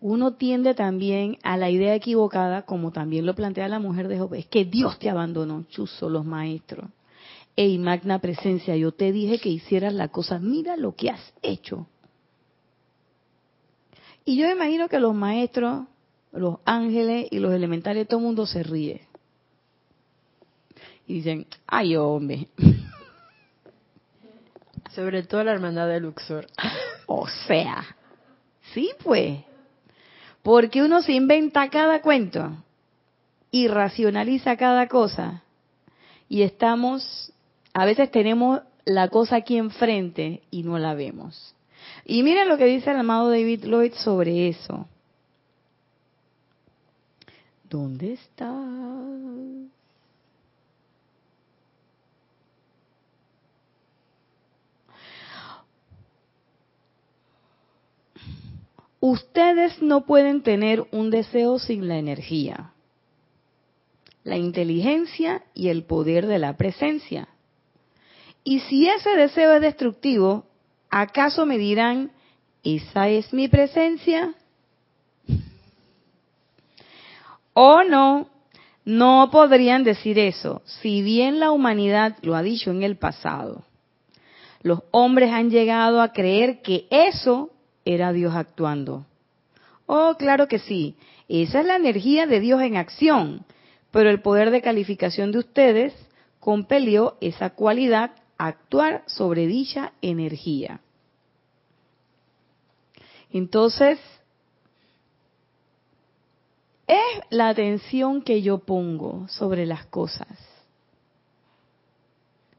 [0.00, 4.34] uno tiende también a la idea equivocada, como también lo plantea la mujer de Job,
[4.34, 6.90] es que Dios te abandonó, chuzo los maestros.
[7.56, 11.86] Ey, magna presencia, yo te dije que hicieras la cosa, mira lo que has hecho.
[14.24, 15.86] Y yo imagino que los maestros,
[16.34, 19.02] los ángeles y los elementales, todo el mundo se ríe.
[21.06, 22.48] Y dicen, ay hombre.
[24.94, 26.46] Sobre todo la hermandad de Luxor.
[27.06, 27.84] O sea,
[28.72, 29.40] sí pues.
[30.42, 32.56] Porque uno se inventa cada cuento
[33.50, 35.42] y racionaliza cada cosa.
[36.30, 37.30] Y estamos,
[37.74, 41.54] a veces tenemos la cosa aquí enfrente y no la vemos.
[42.06, 44.88] Y miren lo que dice el amado David Lloyd sobre eso.
[47.68, 48.52] ¿Dónde está?
[59.06, 62.72] Ustedes no pueden tener un deseo sin la energía,
[64.22, 67.28] la inteligencia y el poder de la presencia.
[68.44, 70.46] Y si ese deseo es destructivo,
[70.88, 72.12] ¿acaso me dirán
[72.62, 74.34] ¿esa es mi presencia?
[77.54, 78.28] ¿O no?
[78.84, 83.64] No podrían decir eso, si bien la humanidad lo ha dicho en el pasado.
[84.60, 87.50] Los hombres han llegado a creer que eso
[87.84, 89.06] era Dios actuando.
[89.86, 90.96] Oh, claro que sí.
[91.28, 93.46] Esa es la energía de Dios en acción.
[93.90, 95.94] Pero el poder de calificación de ustedes
[96.40, 100.80] compelió esa cualidad a actuar sobre dicha energía.
[103.30, 103.98] Entonces,
[106.86, 110.28] es la atención que yo pongo sobre las cosas.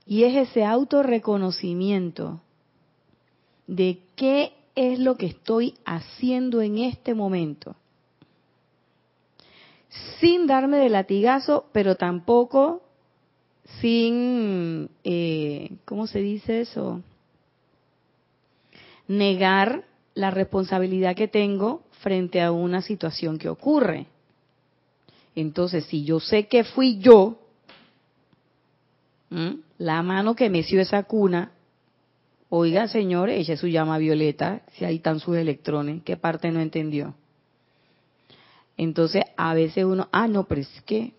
[0.06, 2.42] Y es ese autorreconocimiento
[3.68, 7.76] de qué es lo que estoy haciendo en este momento.
[10.20, 12.84] Sin darme de latigazo, pero tampoco
[13.80, 17.02] sin, eh, ¿cómo se dice eso?
[19.08, 24.08] Negar la responsabilidad que tengo frente a una situación que ocurre.
[25.36, 27.40] Entonces, si yo sé que fui yo,
[29.78, 31.52] la mano que meció esa cuna,
[32.50, 37.16] oiga, señor, ella su llama violeta, si ahí están sus electrones, ¿qué parte no entendió?
[38.78, 41.14] Entonces, a veces uno, ah, no, pero es que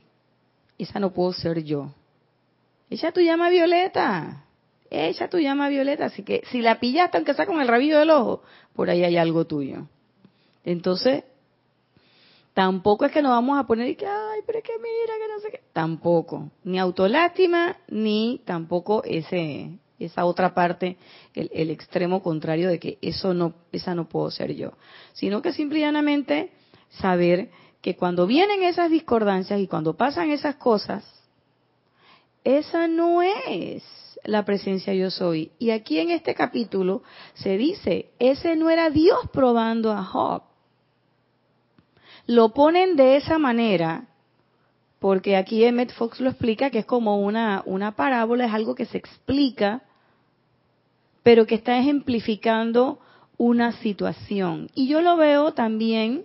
[0.79, 1.93] esa no puedo ser yo.
[2.91, 4.45] Ella tu llama violeta.
[4.91, 6.07] Ella tu llama violeta.
[6.07, 8.43] Así que si la pillaste, aunque sea con el rabillo del ojo,
[8.75, 9.89] por ahí hay algo tuyo.
[10.65, 11.25] Entonces,
[12.57, 15.29] tampoco es que nos vamos a poner y que, ay, pero es que mira, que
[15.31, 15.61] no sé qué.
[15.75, 16.51] Tampoco.
[16.65, 20.97] Ni autolástima, ni tampoco ese, esa otra parte,
[21.35, 24.73] el, el, extremo contrario de que eso no, esa no puedo ser yo.
[25.13, 26.51] Sino que simplemente
[26.89, 27.51] saber
[27.83, 31.05] que cuando vienen esas discordancias y cuando pasan esas cosas,
[32.43, 33.85] esa no es
[34.25, 35.53] la presencia yo soy.
[35.59, 37.03] Y aquí en este capítulo
[37.35, 40.56] se dice, ese no era Dios probando a Job.
[42.27, 44.07] Lo ponen de esa manera,
[44.99, 48.87] porque aquí Emmett Fox lo explica que es como una, una parábola, es algo que
[48.87, 49.83] se explica,
[51.23, 52.99] pero que está ejemplificando
[53.39, 54.69] una situación.
[54.75, 56.25] Y yo lo veo también,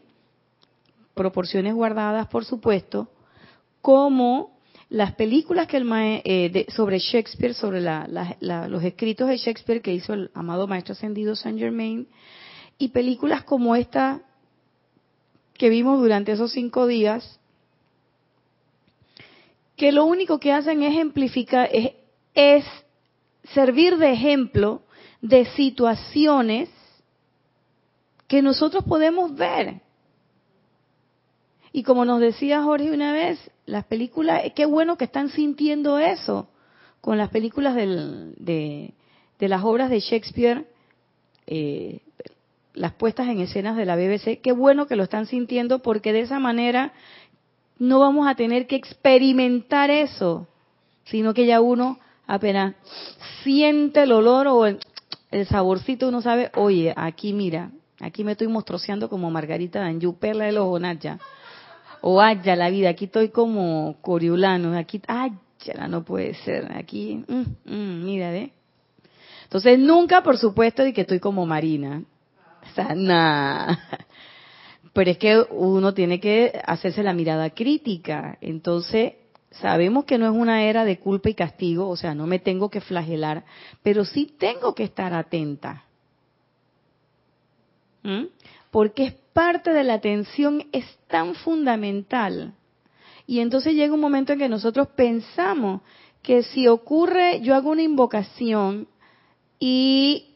[1.13, 3.09] proporciones guardadas por supuesto,
[3.81, 4.57] como
[4.89, 10.31] las películas que el eh, sobre Shakespeare, sobre los escritos de Shakespeare que hizo el
[10.33, 12.07] amado Maestro Ascendido Saint Germain,
[12.77, 14.21] y películas como esta
[15.61, 17.39] que vimos durante esos cinco días,
[19.75, 21.69] que lo único que hacen es ejemplificar,
[22.33, 22.65] es,
[23.53, 24.81] servir de ejemplo
[25.21, 26.67] de situaciones
[28.27, 29.81] que nosotros podemos ver.
[31.71, 36.47] Y como nos decía Jorge una vez, las películas, qué bueno que están sintiendo eso
[37.01, 38.95] con las películas de,
[39.37, 40.65] las obras de Shakespeare,
[41.45, 41.99] eh,
[42.73, 46.21] las puestas en escenas de la BBC, qué bueno que lo están sintiendo porque de
[46.21, 46.93] esa manera
[47.79, 50.47] no vamos a tener que experimentar eso,
[51.05, 52.75] sino que ya uno apenas
[53.43, 54.79] siente el olor o el,
[55.47, 60.51] saborcito, uno sabe, oye, aquí mira, aquí me estoy mostroceando como Margarita Danjú, perla de
[60.51, 61.19] los ya
[62.01, 65.33] o haya la vida, aquí estoy como coriulano, aquí, ay,
[65.87, 68.51] no puede ser, aquí, mm, mm, mira, ¿eh?
[69.43, 72.03] Entonces, nunca, por supuesto, de que estoy como Marina.
[72.75, 73.79] Sea, nada.
[74.93, 78.37] Pero es que uno tiene que hacerse la mirada crítica.
[78.41, 79.13] Entonces,
[79.51, 82.69] sabemos que no es una era de culpa y castigo, o sea, no me tengo
[82.69, 83.43] que flagelar,
[83.83, 85.85] pero sí tengo que estar atenta.
[88.03, 88.25] ¿Mm?
[88.71, 92.53] Porque es parte de la atención es tan fundamental.
[93.27, 95.81] Y entonces llega un momento en que nosotros pensamos
[96.21, 98.87] que si ocurre, yo hago una invocación
[99.59, 100.30] y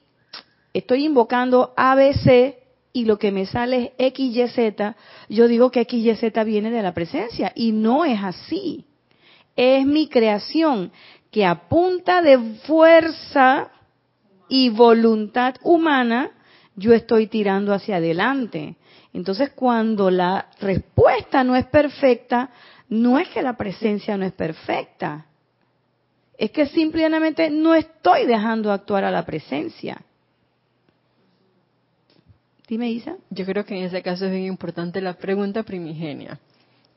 [0.77, 2.57] estoy invocando ABC
[2.91, 4.95] y lo que me sale es XYZ,
[5.29, 8.85] yo digo que XYZ viene de la presencia y no es así.
[9.55, 10.91] Es mi creación
[11.31, 13.71] que apunta de fuerza
[14.49, 16.31] y voluntad humana
[16.75, 18.75] yo estoy tirando hacia adelante.
[19.13, 22.49] Entonces, cuando la respuesta no es perfecta,
[22.89, 25.25] no es que la presencia no es perfecta,
[26.37, 30.01] es que simplemente no estoy dejando actuar a la presencia.
[32.67, 33.17] Dime, Isa.
[33.29, 36.39] Yo creo que en ese caso es bien importante la pregunta primigenia.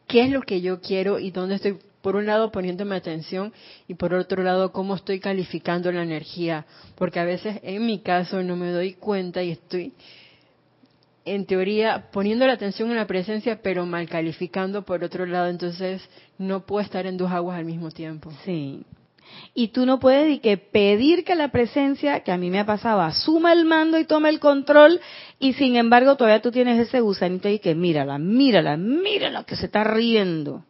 [0.06, 3.52] ¿Qué es lo que yo quiero y dónde estoy, por un lado, poniéndome atención
[3.86, 6.64] y por otro lado, cómo estoy calificando la energía?
[6.94, 9.92] Porque a veces, en mi caso, no me doy cuenta y estoy
[11.26, 16.00] en teoría poniendo la atención en la presencia, pero mal calificando por otro lado, entonces
[16.38, 18.32] no puedo estar en dos aguas al mismo tiempo.
[18.46, 18.82] Sí.
[19.54, 22.66] Y tú no puedes ni que pedir que la presencia, que a mí me ha
[22.66, 25.00] pasado, asuma el mando y tome el control,
[25.38, 29.66] y sin embargo todavía tú tienes ese gusanito y que mírala, mírala, mírala que se
[29.66, 30.64] está riendo.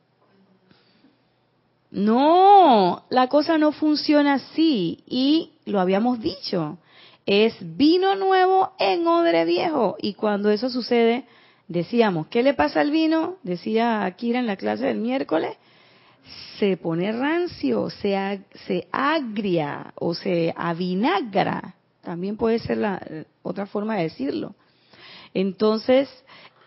[1.91, 6.79] No, la cosa no funciona así y lo habíamos dicho.
[7.25, 11.25] Es vino nuevo en odre viejo y cuando eso sucede,
[11.67, 13.37] decíamos, ¿qué le pasa al vino?
[13.43, 15.57] Decía Akira en la clase del miércoles,
[16.59, 21.75] se pone rancio, se, se agria o se avinagra.
[22.03, 23.01] También puede ser la
[23.43, 24.55] otra forma de decirlo.
[25.35, 26.09] Entonces,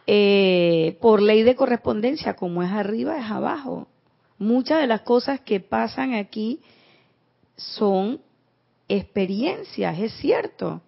[0.07, 3.87] eh, por ley de correspondencia, como es arriba, es abajo.
[4.37, 6.59] Muchas de las cosas que pasan aquí
[7.55, 8.19] son
[8.87, 10.81] experiencias, es cierto.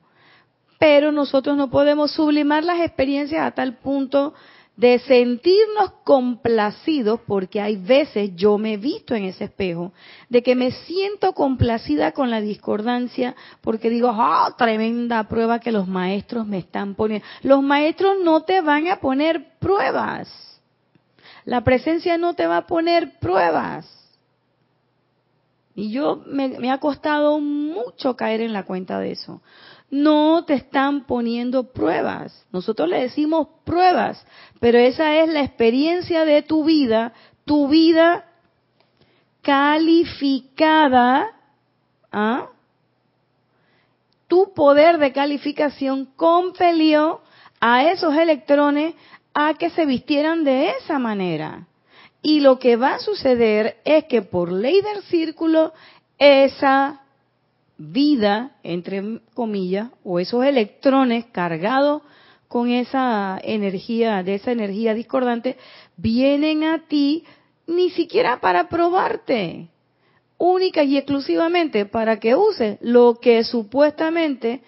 [0.80, 4.34] Pero nosotros no podemos sublimar las experiencias a tal punto
[4.76, 9.94] de sentirnos complacidos, porque hay veces yo me he visto en ese espejo,
[10.30, 15.88] de que me siento complacida con la discordancia, porque digo, ah, tremenda prueba que los
[15.88, 17.26] maestros me están poniendo.
[17.44, 20.30] Los maestros no te van a poner pruebas.
[21.46, 23.88] La presencia no te va a poner pruebas.
[25.76, 29.42] Y yo me, me ha costado mucho caer en la cuenta de eso
[29.94, 32.48] no te están poniendo pruebas.
[32.52, 34.26] Nosotros le decimos pruebas,
[34.60, 37.14] pero esa es la experiencia de tu vida,
[37.46, 38.26] tu vida
[39.44, 41.30] calificada,
[42.12, 42.48] ¿ah?
[44.28, 47.22] tu poder de calificación compelió
[47.60, 48.96] a esos electrones
[49.36, 51.68] a que se vistieran de esa manera.
[52.24, 55.72] Y lo que va a suceder es que por ley del círculo,
[56.18, 57.03] esa
[57.78, 62.02] vida, entre comillas, o esos electrones cargados
[62.48, 65.58] con esa energía, de esa energía discordante,
[65.98, 67.24] vienen a ti
[67.66, 69.70] ni siquiera para probarte,
[70.38, 74.62] única y exclusivamente para que uses lo que supuestamente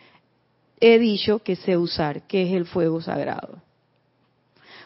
[0.80, 3.62] he dicho que sé usar, que es el fuego sagrado.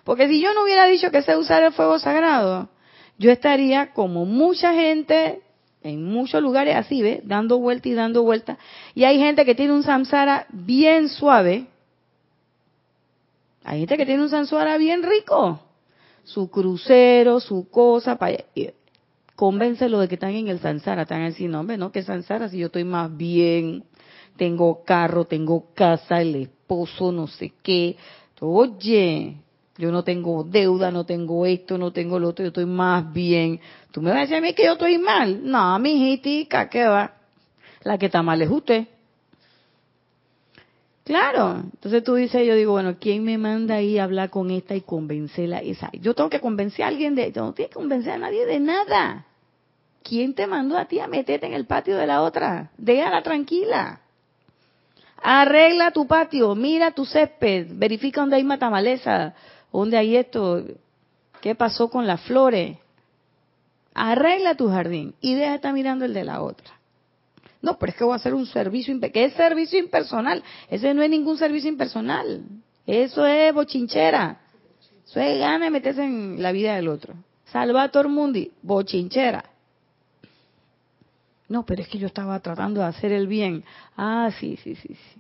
[0.04, 2.70] Porque si yo no hubiera dicho que sé usar el fuego sagrado,
[3.18, 5.42] yo estaría como mucha gente
[5.82, 7.22] en muchos lugares así, ¿ve?
[7.24, 8.58] Dando vuelta y dando vuelta.
[8.96, 11.68] Y hay gente que tiene un samsara bien suave.
[13.64, 15.60] Hay gente que tiene un samsara bien rico.
[16.24, 18.18] Su crucero, su cosa.
[18.18, 18.38] Para...
[19.36, 21.04] Convéncelo de que están en el samsara.
[21.04, 23.86] Están así, no, hombre, no, que samsara si yo estoy más bien.
[24.36, 27.96] Tengo carro, tengo casa, el esposo, no sé qué.
[28.42, 29.36] Oye,
[29.80, 33.62] yo no tengo deuda, no tengo esto, no tengo lo otro, yo estoy más bien.
[33.92, 35.40] ¿Tú me vas a decir a mí que yo estoy mal?
[35.42, 37.14] No, mi hijitica, ¿qué va?
[37.84, 38.88] La que está mal es usted.
[41.06, 44.76] Claro, entonces tú dices, yo digo, bueno, ¿quién me manda ahí a hablar con esta
[44.76, 45.60] y convencerla?
[45.60, 45.90] Esa?
[45.94, 48.60] Yo tengo que convencer a alguien de, yo no tienes que convencer a nadie de
[48.60, 49.26] nada.
[50.04, 52.72] ¿Quién te mandó a ti a meterte en el patio de la otra?
[52.78, 54.02] Déjala tranquila.
[55.22, 59.34] Arregla tu patio, mira tu césped, verifica dónde hay matamaleza,
[59.72, 60.64] ¿Dónde hay esto?
[61.42, 62.78] ¿Qué pasó con las flores?
[63.94, 66.80] Arregla tu jardín y deja de estar mirando el de la otra.
[67.62, 70.44] No, pero es que voy a hacer un servicio, ¿qué es servicio impersonal?
[70.70, 72.44] Ese no es ningún servicio impersonal.
[72.88, 74.40] Eso es bochinchera.
[75.06, 77.16] Eso es gana de meterse en la vida del otro.
[77.46, 79.44] Salvator Mundi, bochinchera.
[81.50, 83.64] No, pero es que yo estaba tratando de hacer el bien.
[83.98, 85.19] Ah, sí, sí, sí, sí.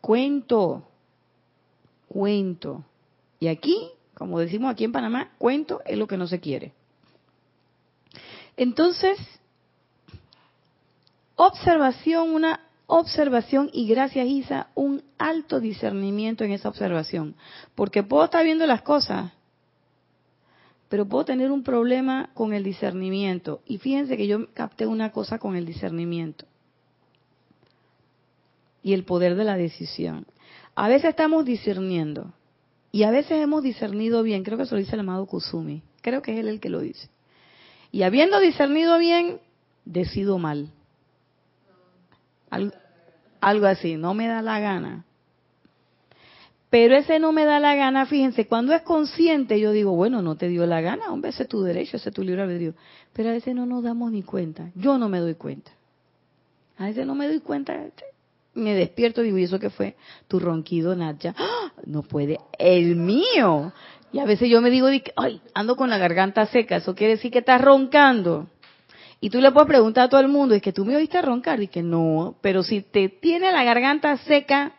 [0.00, 0.88] Cuento,
[2.08, 2.84] cuento.
[3.38, 6.72] Y aquí, como decimos aquí en Panamá, cuento es lo que no se quiere.
[8.56, 9.18] Entonces,
[11.36, 17.36] observación, una observación y gracias Isa, un alto discernimiento en esa observación.
[17.74, 19.32] Porque puedo estar viendo las cosas,
[20.88, 23.62] pero puedo tener un problema con el discernimiento.
[23.64, 26.49] Y fíjense que yo capté una cosa con el discernimiento
[28.82, 30.26] y el poder de la decisión.
[30.74, 32.32] A veces estamos discerniendo
[32.92, 36.22] y a veces hemos discernido bien, creo que eso lo dice el amado Kusumi, creo
[36.22, 37.08] que es él el que lo dice.
[37.92, 39.40] Y habiendo discernido bien,
[39.84, 40.70] decido mal.
[43.40, 45.04] Algo, así, no me da la gana.
[46.68, 50.36] Pero ese no me da la gana, fíjense, cuando es consciente yo digo, bueno, no
[50.36, 52.74] te dio la gana, hombre, ese es tu derecho, ese es tu libre albedrío.
[53.12, 55.72] Pero a veces no nos damos ni cuenta, yo no me doy cuenta.
[56.78, 57.74] A veces no me doy cuenta,
[58.54, 59.96] me despierto y digo, ¿y eso qué fue?
[60.28, 61.34] Tu ronquido, Nacha.
[61.38, 61.72] ¡Ah!
[61.84, 63.72] No puede, el mío.
[64.12, 67.30] Y a veces yo me digo, ay, ando con la garganta seca, eso quiere decir
[67.30, 68.48] que estás roncando.
[69.20, 71.62] Y tú le puedes preguntar a todo el mundo, es que tú me oíste roncar,
[71.62, 74.72] y que no, pero si te tiene la garganta seca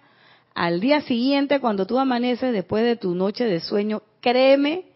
[0.53, 4.91] al día siguiente, cuando tú amaneces después de tu noche de sueño, créeme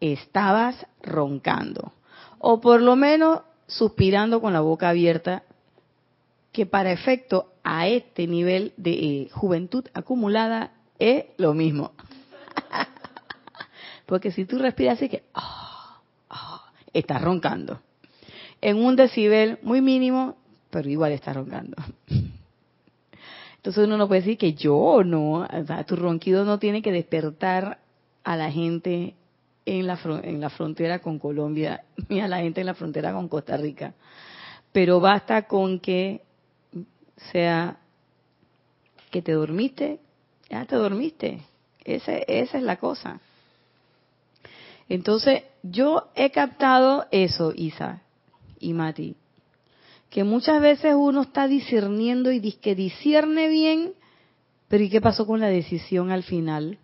[0.00, 1.92] estabas roncando.
[2.38, 5.42] O por lo menos suspirando con la boca abierta,
[6.56, 11.92] que para efecto a este nivel de eh, juventud acumulada es lo mismo.
[14.06, 16.00] Porque si tú respiras así que ah,
[16.30, 17.82] ah, estás roncando.
[18.62, 20.38] En un decibel muy mínimo,
[20.70, 21.76] pero igual estás roncando.
[23.56, 25.46] Entonces uno no puede decir que yo no,
[25.86, 27.80] tu ronquido no tiene que despertar
[28.24, 29.14] a la gente
[29.66, 33.28] en la, en la frontera con Colombia ni a la gente en la frontera con
[33.28, 33.92] Costa Rica.
[34.72, 36.25] Pero basta con que
[37.32, 37.78] sea
[39.10, 40.00] que te dormiste,
[40.50, 41.40] ya te dormiste.
[41.84, 43.20] esa es la cosa.
[44.88, 48.02] Entonces, yo he captado eso, Isa
[48.60, 49.16] y Mati,
[50.10, 53.94] que muchas veces uno está discerniendo y que discierne bien,
[54.68, 56.78] pero ¿y qué pasó con la decisión al final?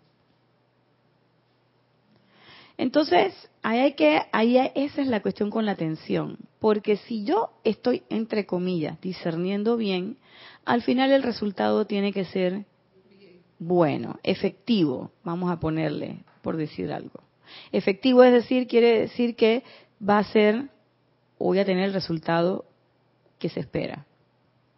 [2.83, 7.51] Entonces, ahí hay que, ahí esa es la cuestión con la atención, porque si yo
[7.62, 10.16] estoy entre comillas discerniendo bien,
[10.64, 12.64] al final el resultado tiene que ser
[13.61, 17.20] bueno, efectivo, vamos a ponerle, por decir algo.
[17.70, 19.62] Efectivo es decir, quiere decir que
[20.03, 20.68] va a ser,
[21.39, 22.64] voy a tener el resultado
[23.39, 24.07] que se espera.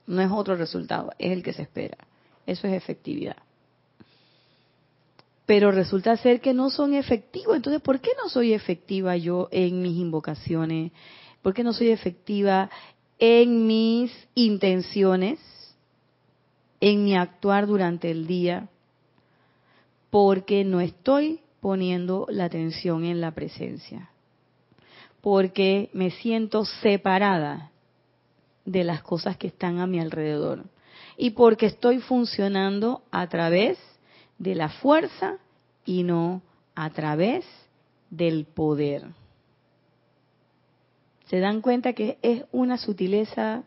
[0.07, 1.97] No es otro resultado, es el que se espera.
[2.45, 3.39] Eso es efectividad.
[5.47, 7.57] Pero resulta ser que no son efectivos.
[7.57, 10.93] Entonces, ¿por qué no soy efectiva yo en mis invocaciones?
[11.43, 12.71] ¿Por qué no soy efectiva
[13.19, 15.39] en mis intenciones?
[16.81, 18.69] En mi actuar durante el día?
[20.11, 24.11] Porque no estoy poniendo la atención en la presencia.
[25.21, 27.71] Porque me siento separada
[28.65, 30.65] de las cosas que están a mi alrededor.
[31.17, 33.79] Y porque estoy funcionando a través
[34.39, 35.39] la fuerza
[35.85, 36.43] y no
[36.75, 37.45] a través
[38.11, 39.07] del poder.
[41.27, 43.65] Se dan cuenta que es una sutileza,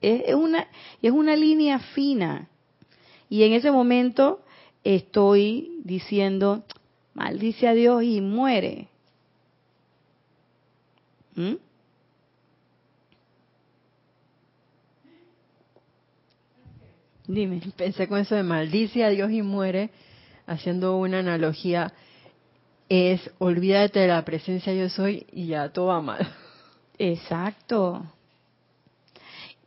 [0.00, 0.66] es una,
[1.02, 2.48] es una línea fina.
[3.28, 4.40] Y en ese momento
[4.84, 6.64] estoy diciendo,
[7.14, 8.88] maldice a Dios y muere.
[11.34, 11.54] ¿Mm?
[17.28, 17.60] Dime.
[17.76, 19.90] Pensé con eso de maldice a Dios y muere,
[20.46, 21.92] haciendo una analogía,
[22.88, 26.28] es olvídate de la presencia yo soy y ya todo va mal.
[26.98, 28.04] Exacto.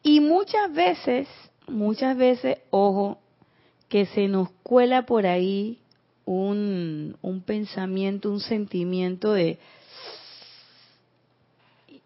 [0.01, 1.27] Y muchas veces,
[1.67, 3.19] muchas veces, ojo,
[3.89, 5.79] que se nos cuela por ahí
[6.25, 9.59] un, un pensamiento, un sentimiento de...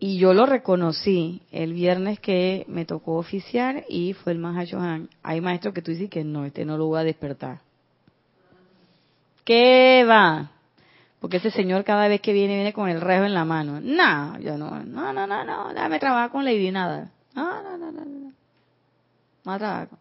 [0.05, 5.07] Y yo lo reconocí el viernes que me tocó oficiar y fue el Johan.
[5.23, 7.59] Hay maestros que tú dices que no, este no lo voy a despertar.
[9.45, 10.51] ¿Qué va?
[11.21, 13.79] Porque ese señor cada vez que viene, viene con el rejo en la mano.
[13.79, 17.09] No, yo no, no, no, no, no, déjame trabajar con Lady Nada.
[17.33, 18.33] No, no, no, no, no.
[19.45, 19.97] No trabajo.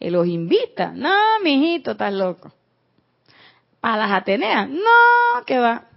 [0.00, 0.92] Él los invita.
[0.92, 1.12] No,
[1.44, 2.50] mijito, estás loco
[3.82, 4.70] a las Ateneas.
[4.70, 5.88] No, que va.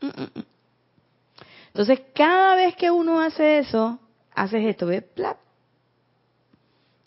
[0.00, 0.49] Mm, mm, mm.
[1.70, 3.98] Entonces, cada vez que uno hace eso,
[4.34, 5.02] haces esto, ¿ves?
[5.02, 5.38] Plap.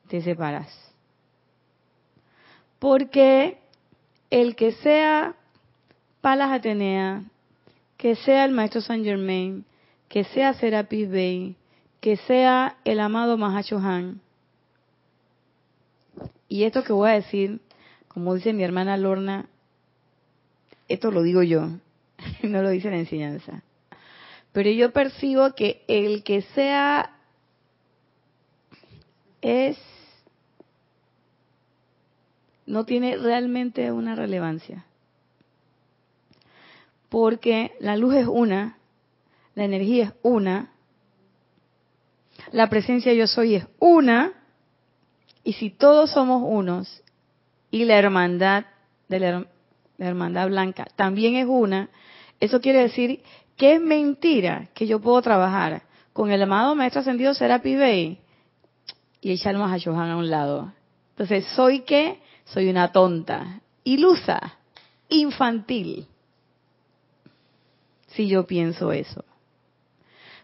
[0.07, 0.69] Te separas.
[2.79, 3.59] Porque
[4.29, 5.35] el que sea
[6.21, 7.23] Palas Atenea,
[7.97, 9.65] que sea el maestro Saint Germain,
[10.09, 11.55] que sea Serapis Bey,
[11.99, 14.21] que sea el amado Mahacho Han,
[16.47, 17.61] y esto que voy a decir,
[18.07, 19.47] como dice mi hermana Lorna,
[20.87, 21.67] esto lo digo yo,
[22.43, 23.63] no lo dice la enseñanza.
[24.53, 27.17] Pero yo percibo que el que sea
[29.41, 29.77] es
[32.65, 34.85] no tiene realmente una relevancia.
[37.09, 38.77] Porque la luz es una,
[39.55, 40.71] la energía es una,
[42.51, 44.33] la presencia yo soy es una,
[45.43, 47.03] y si todos somos unos,
[47.69, 48.65] y la hermandad
[49.09, 49.45] de la,
[49.97, 51.89] la hermandad blanca, también es una,
[52.39, 53.21] eso quiere decir
[53.57, 58.19] que es mentira que yo puedo trabajar con el amado Maestro Ascendido Serapi Bey
[59.21, 60.73] y echarnos a Johan a un lado.
[61.11, 62.19] Entonces, ¿soy qué?
[62.45, 64.57] Soy una tonta, ilusa,
[65.09, 66.07] infantil,
[68.07, 69.23] si yo pienso eso.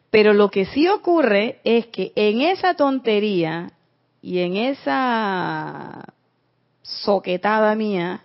[0.10, 3.72] Pero lo que sí ocurre es que en esa tontería
[4.22, 6.14] y en esa
[6.82, 8.24] soquetada mía,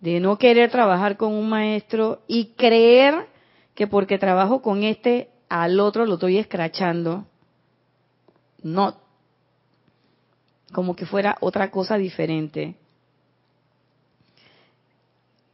[0.00, 3.26] de no querer trabajar con un maestro y creer
[3.74, 7.26] que porque trabajo con este al otro lo estoy escrachando.
[8.62, 8.96] No,
[10.72, 12.76] como que fuera otra cosa diferente.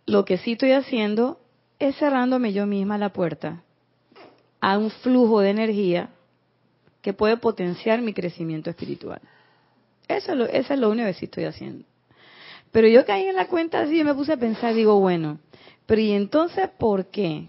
[0.05, 1.41] Lo que sí estoy haciendo
[1.79, 3.63] es cerrándome yo misma la puerta
[4.61, 6.11] a un flujo de energía
[7.03, 9.21] que puede potenciar mi crecimiento espiritual.
[10.09, 11.85] Eso es lo, eso es lo único que sí estoy haciendo.
[12.73, 15.39] Pero yo caí en la cuenta así y me puse a pensar, digo, bueno,
[15.87, 17.49] pero ¿y entonces por qué?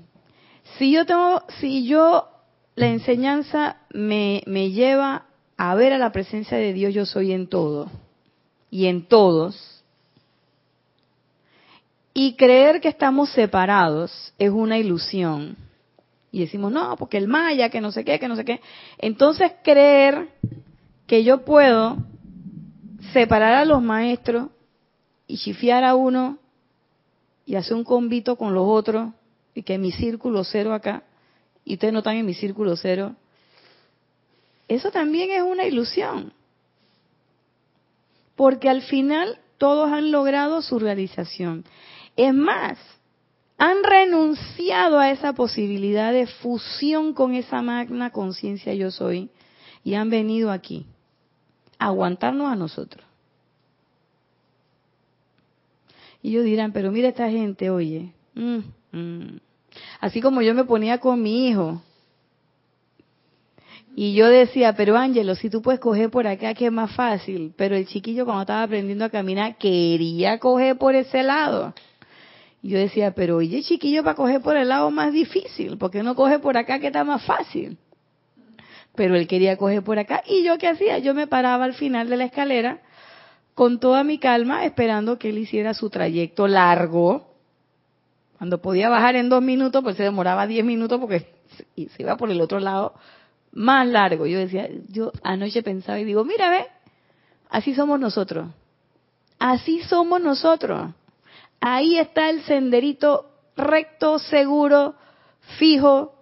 [0.78, 2.28] Si yo tengo, si yo,
[2.76, 5.26] la enseñanza me, me lleva
[5.57, 7.89] a ver a la presencia de Dios, yo soy en todo
[8.70, 9.84] y en todos,
[12.13, 15.55] y creer que estamos separados es una ilusión.
[16.32, 18.59] Y decimos, no, porque el maya, que no sé qué, que no sé qué.
[18.97, 20.30] Entonces creer
[21.05, 21.97] que yo puedo
[23.13, 24.49] separar a los maestros
[25.28, 26.39] y chifiar a uno
[27.45, 29.13] y hacer un convito con los otros
[29.58, 31.01] y que mi círculo cero acá
[31.66, 33.16] y ustedes no están en mi círculo cero,
[34.68, 36.32] eso también es una ilusión.
[38.36, 41.66] Porque al final todos han logrado su realización.
[42.16, 42.78] Es más,
[43.58, 49.32] han renunciado a esa posibilidad de fusión con esa magna conciencia yo soy
[49.84, 50.86] y han venido aquí
[51.80, 53.03] a aguantarnos a nosotros.
[56.22, 58.60] Y ellos dirán, pero mira esta gente, oye, mm,
[58.91, 59.47] mm".
[59.99, 61.82] Así como yo me ponía con mi hijo,
[63.99, 67.55] y yo decía, pero Ángelo, si tú puedes coger por acá, que es más fácil.
[67.57, 71.73] Pero el chiquillo cuando estaba aprendiendo a caminar quería coger por ese lado.
[72.61, 76.13] Y yo decía, pero oye, chiquillo, para coger por el lado más difícil, porque no
[76.13, 77.80] coge por acá que está más fácil?
[78.93, 80.21] Pero él quería coger por acá.
[80.28, 80.99] ¿Y yo qué hacía?
[80.99, 82.82] Yo me paraba al final de la escalera
[83.55, 87.34] con toda mi calma, esperando que él hiciera su trayecto largo.
[88.38, 91.27] Cuando podía bajar en dos minutos, pues se demoraba diez minutos porque
[91.75, 92.93] se iba por el otro lado
[93.51, 94.27] más largo.
[94.27, 96.67] Yo decía, yo anoche pensaba y digo, mira, ve,
[97.49, 98.49] así somos nosotros.
[99.39, 100.91] Así somos nosotros.
[101.59, 104.95] Ahí está el senderito recto, seguro,
[105.57, 106.13] fijo,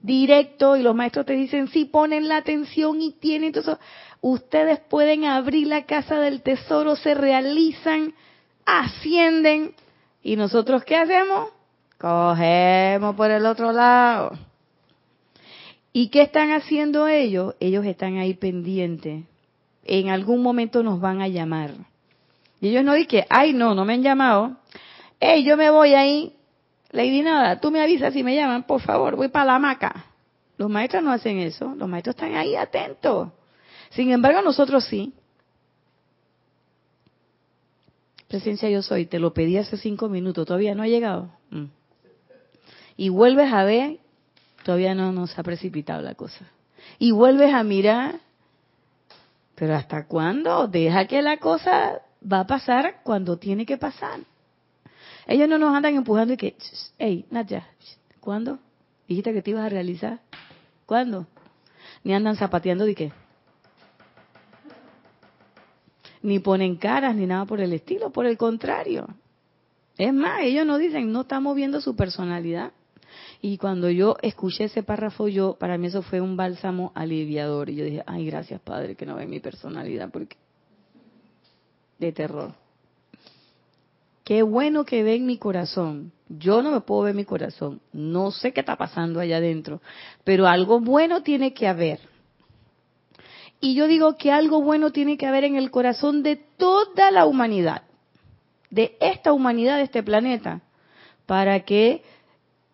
[0.00, 3.78] directo, y los maestros te dicen, si ponen la atención y tienen, entonces
[4.20, 8.14] ustedes pueden abrir la casa del tesoro, se realizan,
[8.64, 9.74] ascienden,
[10.22, 11.50] y nosotros ¿qué hacemos?
[11.98, 14.32] Cogemos por el otro lado.
[15.92, 17.54] ¿Y qué están haciendo ellos?
[17.60, 19.24] Ellos están ahí pendientes.
[19.84, 21.70] En algún momento nos van a llamar.
[22.60, 24.56] Y ellos no dicen, ay, no, no me han llamado.
[25.18, 26.34] Hey, yo me voy ahí.
[26.90, 30.06] Lady Nada, tú me avisas si me llaman, por favor, voy para la hamaca.
[30.56, 33.28] Los maestros no hacen eso, los maestros están ahí atentos.
[33.90, 35.12] Sin embargo, nosotros sí.
[38.28, 41.30] Presencia yo soy, te lo pedí hace cinco minutos, todavía no ha llegado.
[41.50, 41.64] Mm.
[42.96, 43.98] Y vuelves a ver,
[44.64, 46.46] todavía no nos ha precipitado la cosa.
[46.98, 48.20] Y vuelves a mirar,
[49.54, 50.68] pero ¿hasta cuándo?
[50.68, 54.20] Deja que la cosa va a pasar cuando tiene que pasar.
[55.26, 56.56] Ellos no nos andan empujando y que,
[56.98, 57.66] hey, Nadia,
[58.20, 58.58] ¿cuándo?
[59.06, 60.20] Dijiste que te ibas a realizar.
[60.86, 61.26] ¿Cuándo?
[62.04, 63.12] Ni andan zapateando de qué.
[66.22, 69.06] Ni ponen caras ni nada por el estilo, por el contrario.
[69.96, 72.72] Es más, ellos nos dicen, no estamos viendo su personalidad.
[73.40, 77.70] Y cuando yo escuché ese párrafo, yo, para mí eso fue un bálsamo aliviador.
[77.70, 80.36] Y yo dije, ay, gracias Padre que no ve mi personalidad, porque
[81.98, 82.52] de terror.
[84.24, 86.12] Qué bueno que ven mi corazón.
[86.28, 87.80] Yo no me puedo ver mi corazón.
[87.92, 89.80] No sé qué está pasando allá adentro.
[90.22, 92.00] Pero algo bueno tiene que haber.
[93.60, 97.26] Y yo digo que algo bueno tiene que haber en el corazón de toda la
[97.26, 97.82] humanidad.
[98.70, 100.62] De esta humanidad, de este planeta.
[101.26, 102.02] Para que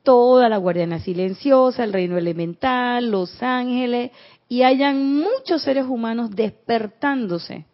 [0.03, 4.11] toda la guardiana silenciosa, el reino elemental, los ángeles,
[4.49, 7.65] y hayan muchos seres humanos despertándose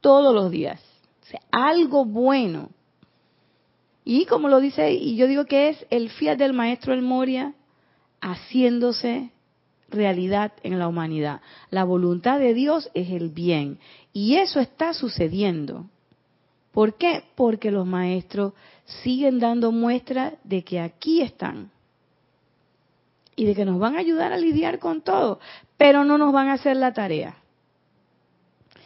[0.00, 0.80] todos los días
[1.50, 2.70] algo bueno.
[4.04, 7.54] Y como lo dice, y yo digo que es el fiat del maestro El Moria
[8.20, 9.30] haciéndose
[9.94, 11.40] realidad en la humanidad.
[11.70, 13.78] La voluntad de Dios es el bien.
[14.12, 15.86] Y eso está sucediendo.
[16.72, 17.24] ¿Por qué?
[17.34, 18.52] Porque los maestros
[19.02, 21.70] siguen dando muestra de que aquí están.
[23.36, 25.40] Y de que nos van a ayudar a lidiar con todo.
[25.76, 27.36] Pero no nos van a hacer la tarea.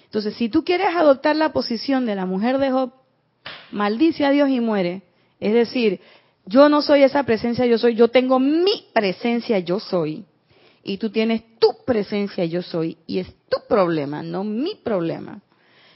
[0.04, 2.92] Entonces, si tú quieres adoptar la posición de la mujer de Job,
[3.72, 5.02] maldice a Dios y muere.
[5.40, 6.00] Es decir,
[6.46, 10.24] yo no soy esa presencia, yo soy, yo tengo mi presencia, yo soy.
[10.88, 12.98] Y tú tienes tu presencia, yo soy.
[13.06, 15.42] Y es tu problema, no mi problema.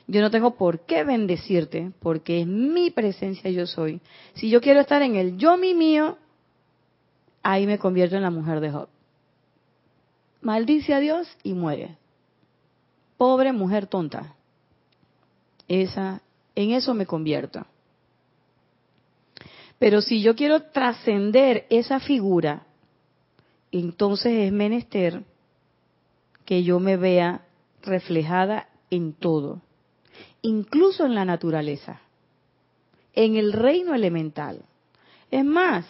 [0.07, 4.01] Yo no tengo por qué bendecirte, porque es mi presencia, yo soy.
[4.35, 6.19] Si yo quiero estar en el yo mi mío,
[7.43, 8.89] ahí me convierto en la mujer de Job.
[10.41, 11.97] Maldice a Dios y muere
[13.23, 14.35] pobre mujer tonta.
[15.69, 16.23] Esa,
[16.57, 17.65] en eso me convierto.
[19.79, 22.67] Pero si yo quiero trascender esa figura,
[23.73, 25.25] entonces es menester
[26.45, 27.47] que yo me vea
[27.83, 29.63] reflejada en todo,
[30.43, 32.01] incluso en la naturaleza,
[33.15, 34.63] en el reino elemental.
[35.31, 35.87] Es más,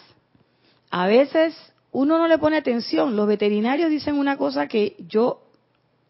[0.89, 1.55] a veces
[1.91, 3.15] uno no le pone atención.
[3.15, 5.41] Los veterinarios dicen una cosa que yo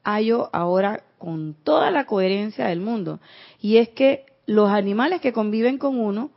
[0.04, 3.20] hallo ahora con toda la coherencia del mundo,
[3.60, 6.32] y es que los animales que conviven con uno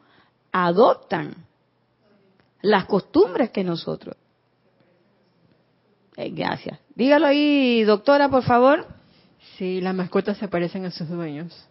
[0.52, 1.34] adoptan
[2.62, 4.16] las costumbres que nosotros.
[6.16, 6.78] Eh, gracias.
[6.94, 8.86] Dígalo ahí, doctora, por favor.
[9.58, 11.66] Sí, las mascotas se parecen a sus dueños.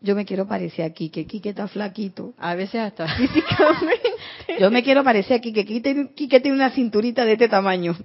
[0.00, 1.26] Yo me quiero parecer a Quique.
[1.26, 2.34] Quique está flaquito.
[2.38, 4.12] A veces hasta físicamente.
[4.60, 5.64] Yo me quiero parecer a Quique.
[5.64, 7.96] Quique, tiene una cinturita de este tamaño.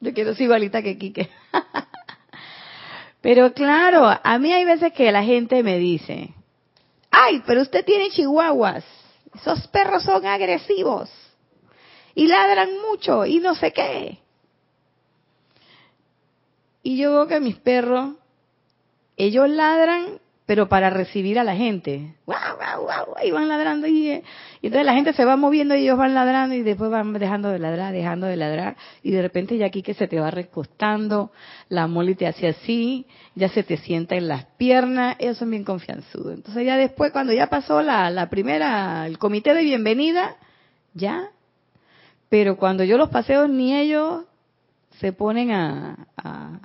[0.00, 1.28] Yo quiero ser igualita que Quique.
[3.20, 6.32] Pero claro, a mí hay veces que la gente me dice,
[7.10, 8.84] ay, pero usted tiene chihuahuas.
[9.34, 11.10] Esos perros son agresivos.
[12.16, 14.18] Y ladran mucho y no sé qué.
[16.82, 18.16] Y yo veo que mis perros,
[19.16, 22.14] ellos ladran pero para recibir a la gente.
[22.24, 23.16] ¡Guau, guau, guau!
[23.24, 24.22] Y van ladrando y, y,
[24.62, 27.58] entonces la gente se va moviendo y ellos van ladrando y después van dejando de
[27.58, 31.32] ladrar, dejando de ladrar y de repente ya aquí que se te va recostando,
[31.68, 35.64] la moli te hace así, ya se te sienta en las piernas, ellos son bien
[35.64, 36.34] confianzudos.
[36.34, 40.36] Entonces ya después cuando ya pasó la, la primera, el comité de bienvenida,
[40.94, 41.30] ya,
[42.28, 44.24] pero cuando yo los paseo ni ellos
[44.98, 46.60] se ponen a, a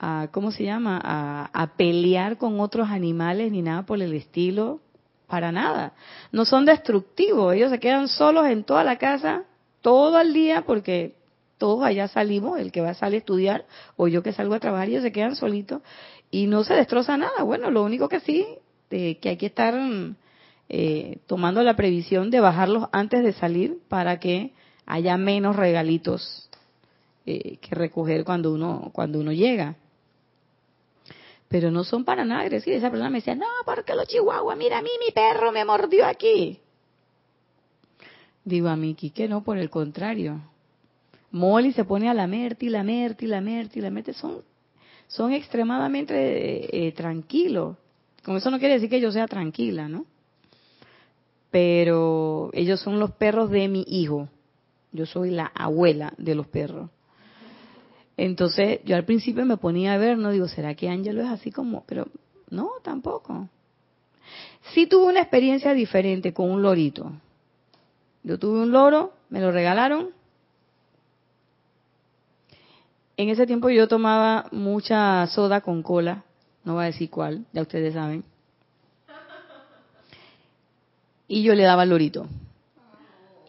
[0.00, 0.98] a ¿cómo se llama?
[1.04, 4.80] A, pelear con otros animales ni nada por el estilo,
[5.26, 5.92] para nada.
[6.32, 9.44] No son destructivos, ellos se quedan solos en toda la casa
[9.82, 11.16] todo el día porque
[11.58, 14.60] todos allá salimos, el que va a salir a estudiar o yo que salgo a
[14.60, 15.82] trabajar, ellos se quedan solitos
[16.30, 17.42] y no se destroza nada.
[17.42, 18.46] Bueno, lo único que sí,
[18.88, 19.74] que hay que estar
[20.70, 24.54] eh, tomando la previsión de bajarlos antes de salir para que
[24.92, 26.48] haya menos regalitos
[27.26, 29.76] eh, que recoger cuando uno cuando uno llega
[31.50, 32.78] pero no son para nada agresivos.
[32.78, 36.06] Esa persona me decía, no, porque los chihuahuas, mira a mí, mi perro me mordió
[36.06, 36.60] aquí.
[38.44, 40.40] Digo a Miki que no, por el contrario.
[41.32, 44.12] Molly se pone a lamerte y lamerte y lamerte y lamerte.
[44.12, 44.42] Son,
[45.08, 47.76] son extremadamente eh, tranquilos.
[48.24, 50.06] Con eso no quiere decir que yo sea tranquila, ¿no?
[51.50, 54.28] Pero ellos son los perros de mi hijo.
[54.92, 56.90] Yo soy la abuela de los perros.
[58.16, 61.50] Entonces yo al principio me ponía a ver, no digo, ¿será que Ángelo es así
[61.50, 61.84] como?
[61.86, 62.06] Pero
[62.50, 63.48] no, tampoco.
[64.74, 67.12] Sí tuve una experiencia diferente con un lorito.
[68.22, 70.10] Yo tuve un loro, me lo regalaron.
[73.16, 76.24] En ese tiempo yo tomaba mucha soda con cola,
[76.64, 78.24] no voy a decir cuál, ya ustedes saben.
[81.26, 82.26] Y yo le daba al lorito.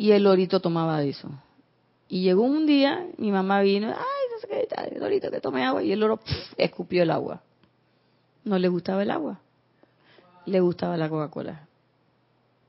[0.02, 1.30] Y el lorito tomaba de eso.
[2.10, 5.84] Y llegó un día, mi mamá vino, ay, que Dorito, que tome agua.
[5.84, 6.20] Y el loro
[6.58, 7.44] escupió el agua.
[8.44, 9.40] No le gustaba el agua.
[10.48, 11.68] Le gustaba la Coca-Cola.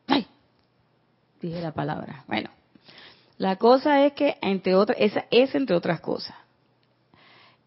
[0.09, 0.27] ¡Ay!
[1.41, 2.23] Dije la palabra.
[2.29, 2.51] Bueno,
[3.39, 6.37] la cosa es que, entre otras, esa es entre otras cosas.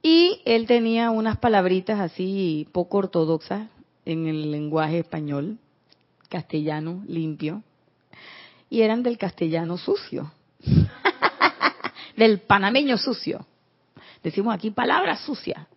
[0.03, 3.67] Y él tenía unas palabritas así poco ortodoxas
[4.05, 5.57] en el lenguaje español,
[6.29, 7.63] castellano limpio,
[8.69, 10.31] y eran del castellano sucio,
[12.17, 13.45] del panameño sucio.
[14.23, 15.67] Decimos aquí palabras sucias.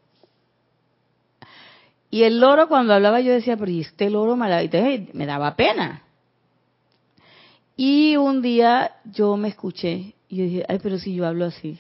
[2.11, 6.03] Y el loro cuando hablaba yo decía, pero ¿y este loro Entonces me daba pena.
[7.76, 11.78] Y un día yo me escuché y yo dije, ay, pero si yo hablo así.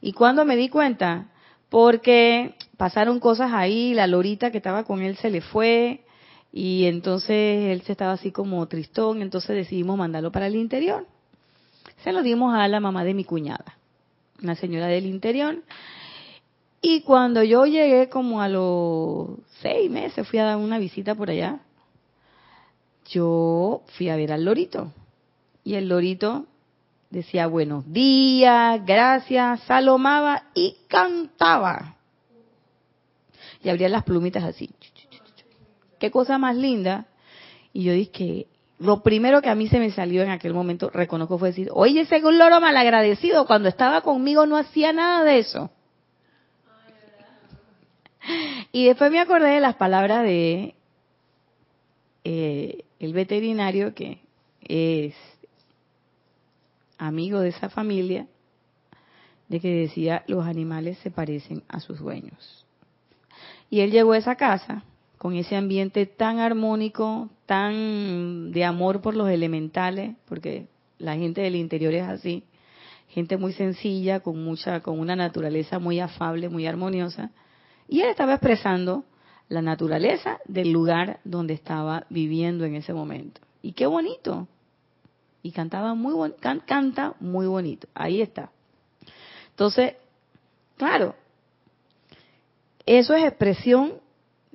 [0.00, 1.28] Y cuando me di cuenta,
[1.68, 6.04] porque pasaron cosas ahí, la lorita que estaba con él se le fue
[6.52, 11.06] y entonces él se estaba así como tristón, entonces decidimos mandarlo para el interior.
[12.04, 13.76] Se lo dimos a la mamá de mi cuñada
[14.42, 15.62] una señora del interior.
[16.80, 21.30] Y cuando yo llegué como a los seis meses, fui a dar una visita por
[21.30, 21.60] allá,
[23.08, 24.92] yo fui a ver al lorito.
[25.64, 26.46] Y el lorito
[27.10, 31.96] decía buenos días, gracias, salomaba y cantaba.
[33.62, 34.70] Y abría las plumitas así.
[36.02, 37.06] Qué cosa más linda.
[37.72, 38.48] Y yo dije,
[38.80, 42.00] lo primero que a mí se me salió en aquel momento, reconozco, fue decir, oye,
[42.00, 45.70] ese un loro malagradecido, cuando estaba conmigo no hacía nada de eso.
[48.72, 50.74] Y después me acordé de las palabras de
[52.24, 54.22] eh, el veterinario que
[54.60, 55.14] es
[56.98, 58.26] amigo de esa familia,
[59.46, 62.66] de que decía los animales se parecen a sus dueños.
[63.70, 64.82] Y él llegó a esa casa
[65.22, 70.66] con ese ambiente tan armónico, tan de amor por los elementales, porque
[70.98, 72.42] la gente del interior es así,
[73.06, 77.30] gente muy sencilla, con mucha, con una naturaleza muy afable, muy armoniosa,
[77.86, 79.04] y él estaba expresando
[79.48, 83.40] la naturaleza del lugar donde estaba viviendo en ese momento.
[83.62, 84.48] Y qué bonito.
[85.44, 87.86] Y cantaba muy bonito, canta muy bonito.
[87.94, 88.50] Ahí está.
[89.50, 89.94] Entonces,
[90.76, 91.14] claro,
[92.86, 94.02] eso es expresión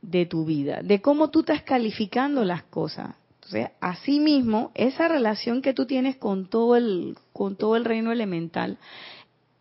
[0.01, 3.15] de tu vida, de cómo tú estás calificando las cosas.
[3.35, 8.77] Entonces, asimismo, esa relación que tú tienes con todo el con todo el reino elemental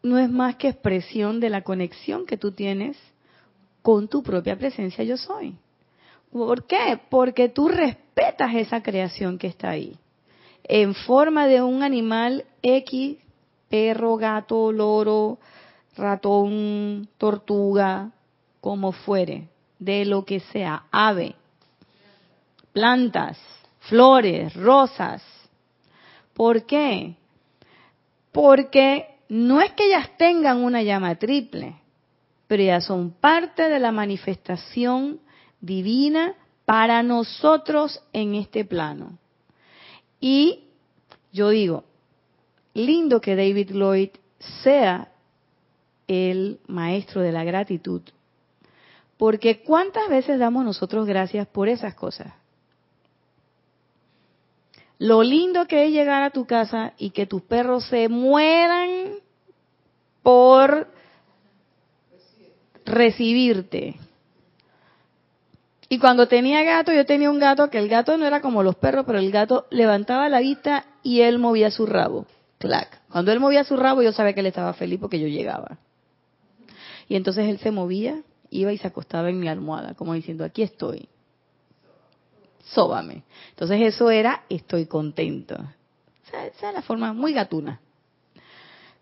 [0.03, 2.97] no es más que expresión de la conexión que tú tienes
[3.83, 5.57] con tu propia presencia yo soy.
[6.33, 6.99] ¿Por qué?
[7.09, 9.97] Porque tú respetas esa creación que está ahí.
[10.65, 13.19] En forma de un animal X,
[13.69, 15.39] perro, gato, loro,
[15.97, 18.11] ratón, tortuga,
[18.61, 21.35] como fuere de lo que sea, ave,
[22.73, 23.39] plantas,
[23.81, 25.23] flores, rosas.
[26.35, 27.17] ¿Por qué?
[28.33, 31.77] Porque no es que ellas tengan una llama triple,
[32.47, 35.21] pero ellas son parte de la manifestación
[35.61, 39.19] divina para nosotros en este plano.
[40.21, 40.65] Y
[41.33, 41.85] yo digo,
[42.75, 44.11] lindo que David Lloyd
[44.63, 45.13] sea
[46.07, 48.03] el maestro de la gratitud,
[49.17, 52.33] porque ¿cuántas veces damos nosotros gracias por esas cosas?
[54.99, 59.17] Lo lindo que es llegar a tu casa y que tus perros se mueran
[60.23, 60.89] por
[62.85, 63.97] recibirte.
[65.89, 68.75] Y cuando tenía gato, yo tenía un gato que el gato no era como los
[68.77, 72.27] perros, pero el gato levantaba la vista y él movía su rabo.
[72.59, 73.03] Clac.
[73.11, 75.79] Cuando él movía su rabo, yo sabía que él estaba feliz porque yo llegaba.
[77.07, 80.63] Y entonces él se movía iba y se acostaba en mi almohada, como diciendo, aquí
[80.63, 81.09] estoy.
[82.65, 83.23] Sóbame.
[83.51, 85.57] Entonces eso era, estoy contento.
[86.27, 87.81] esa es la forma muy gatuna.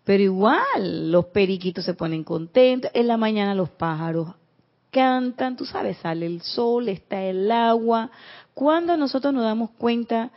[0.03, 2.91] Pero igual, los periquitos se ponen contentos.
[2.93, 4.35] En la mañana los pájaros
[4.91, 8.11] cantan, tú sabes, sale el sol, está el agua.
[8.53, 10.31] Cuando nosotros nos damos cuenta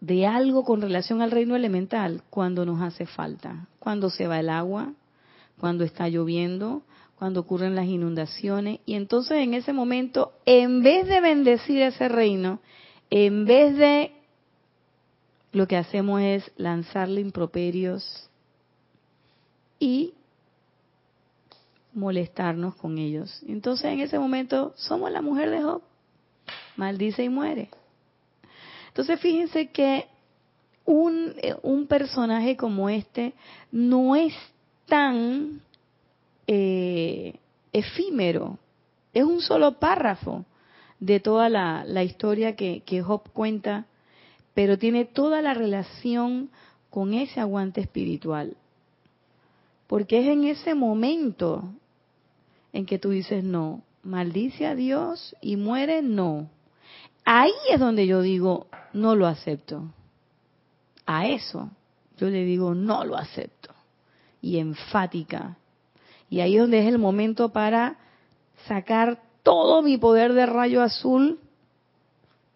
[0.00, 4.48] de algo con relación al reino elemental, cuando nos hace falta, cuando se va el
[4.48, 4.92] agua,
[5.58, 6.82] cuando está lloviendo,
[7.18, 8.80] cuando ocurren las inundaciones.
[8.86, 12.60] Y entonces en ese momento, en vez de bendecir ese reino,
[13.10, 14.12] en vez de
[15.52, 18.28] lo que hacemos es lanzarle improperios
[19.78, 20.12] y
[21.94, 23.42] molestarnos con ellos.
[23.48, 25.82] Entonces en ese momento somos la mujer de Job,
[26.76, 27.70] maldice y muere.
[28.88, 30.06] Entonces fíjense que
[30.84, 33.32] un, un personaje como este
[33.72, 34.34] no es
[34.86, 35.60] tan
[36.46, 37.34] eh,
[37.72, 38.58] efímero.
[39.12, 40.44] Es un solo párrafo
[41.00, 43.86] de toda la, historia que, que Job cuenta,
[44.54, 46.50] pero tiene toda la relación
[46.90, 48.56] con ese aguante espiritual.
[49.86, 51.64] Porque es en ese momento
[52.72, 56.48] en que tú dices, no, maldice a Dios y muere, no.
[57.24, 59.84] Ahí es donde yo digo, no lo acepto.
[61.04, 61.70] A eso
[62.18, 63.75] yo le digo, no lo acepto
[64.40, 65.56] y enfática.
[66.28, 67.96] Y ahí es donde es el momento para
[68.66, 71.38] sacar todo mi poder de rayo azul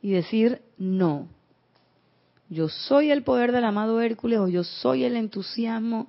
[0.03, 1.29] y decir no.
[2.49, 6.09] Yo soy el poder del amado Hércules o yo soy el entusiasmo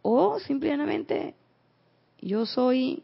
[0.00, 1.34] o simplemente
[2.20, 3.02] yo soy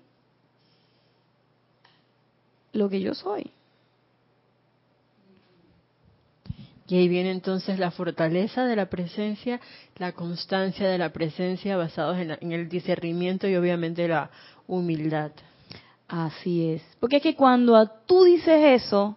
[2.72, 3.50] lo que yo soy.
[6.88, 9.60] Y ahí viene entonces la fortaleza de la presencia,
[9.96, 14.30] la constancia de la presencia basados en, el discernimiento y obviamente la
[14.66, 15.32] humildad.
[16.08, 16.82] Así es.
[17.00, 19.16] Porque es que cuando tú dices eso,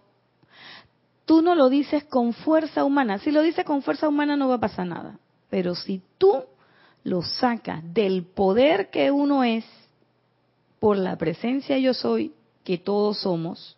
[1.25, 3.17] tú no lo dices con fuerza humana.
[3.17, 5.19] Si lo dices con fuerza humana no va a pasar nada.
[5.49, 6.43] Pero si tú
[7.03, 9.65] lo sacas del poder que uno es,
[10.79, 13.77] por la presencia yo soy, que todos somos,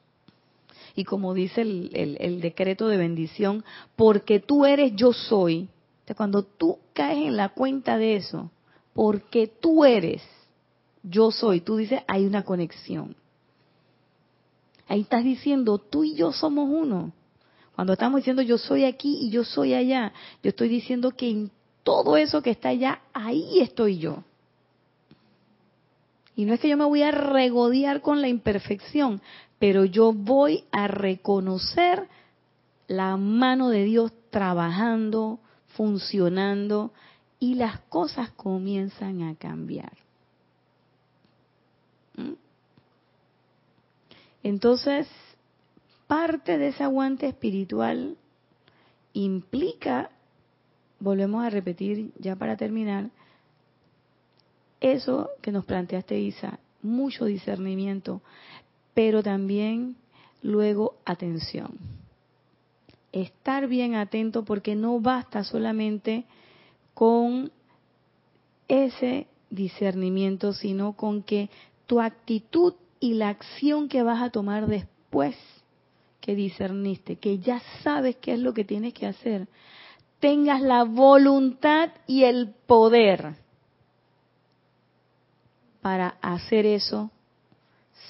[0.97, 3.63] y como dice el, decreto de bendición,
[3.95, 5.69] porque tú eres yo soy.
[6.17, 8.49] cuando tú caes en la cuenta de eso,
[8.95, 10.23] porque tú eres
[11.03, 13.15] yo soy, tú dices, hay una conexión.
[14.87, 17.13] Ahí estás diciendo, tú y yo somos uno.
[17.75, 21.51] Cuando estamos diciendo yo soy aquí y yo soy allá, yo estoy diciendo que en
[21.83, 24.23] todo eso que está allá, ahí estoy yo.
[26.35, 29.21] Y no es que yo me voy a regodear con la imperfección,
[29.59, 32.07] pero yo voy a reconocer
[32.87, 35.39] la mano de Dios trabajando,
[35.75, 36.91] funcionando,
[37.39, 39.93] y las cosas comienzan a cambiar.
[42.15, 42.33] ¿Mm?
[44.43, 45.07] Entonces,
[46.07, 48.17] parte de ese aguante espiritual
[49.13, 50.09] implica,
[50.99, 53.09] volvemos a repetir ya para terminar,
[54.79, 58.21] eso que nos planteaste Isa, mucho discernimiento,
[58.97, 59.95] pero también
[60.41, 61.77] luego atención.
[63.11, 66.25] Estar bien atento porque no basta solamente
[66.95, 67.51] con
[68.67, 71.51] ese discernimiento, sino con que
[71.85, 75.35] tu actitud y la acción que vas a tomar después
[76.19, 79.47] que discerniste, que ya sabes qué es lo que tienes que hacer,
[80.19, 83.35] tengas la voluntad y el poder
[85.83, 87.11] para hacer eso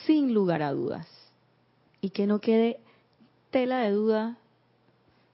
[0.06, 1.08] sin lugar a dudas.
[2.02, 2.80] Y que no quede
[3.52, 4.38] tela de duda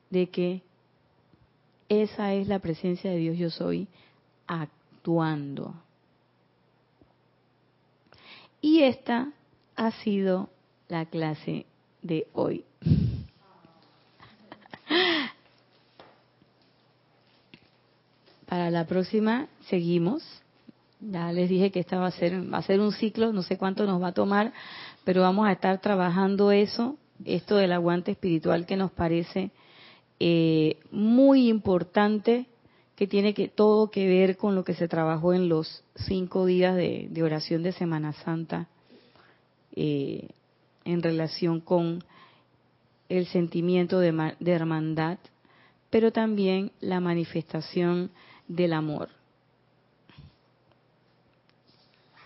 [0.09, 0.61] de que
[1.89, 3.87] esa es la presencia de Dios yo soy
[4.47, 5.73] actuando.
[8.61, 9.31] Y esta
[9.75, 10.49] ha sido
[10.87, 11.65] la clase
[12.01, 12.63] de hoy.
[18.47, 20.42] Para la próxima seguimos.
[21.11, 23.57] Ya les dije que esta va a ser va a ser un ciclo, no sé
[23.57, 24.53] cuánto nos va a tomar,
[25.03, 29.51] pero vamos a estar trabajando eso, esto del aguante espiritual que nos parece
[30.19, 32.45] eh, muy importante,
[32.95, 36.75] que tiene que todo que ver con lo que se trabajó en los cinco días
[36.75, 38.69] de, oración de Semana Santa
[39.75, 40.29] eh,
[40.85, 42.03] en relación con
[43.09, 45.17] el sentimiento de, de hermandad,
[45.89, 48.11] pero también la manifestación
[48.47, 49.09] del amor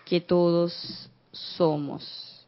[0.08, 2.46] que todos somos.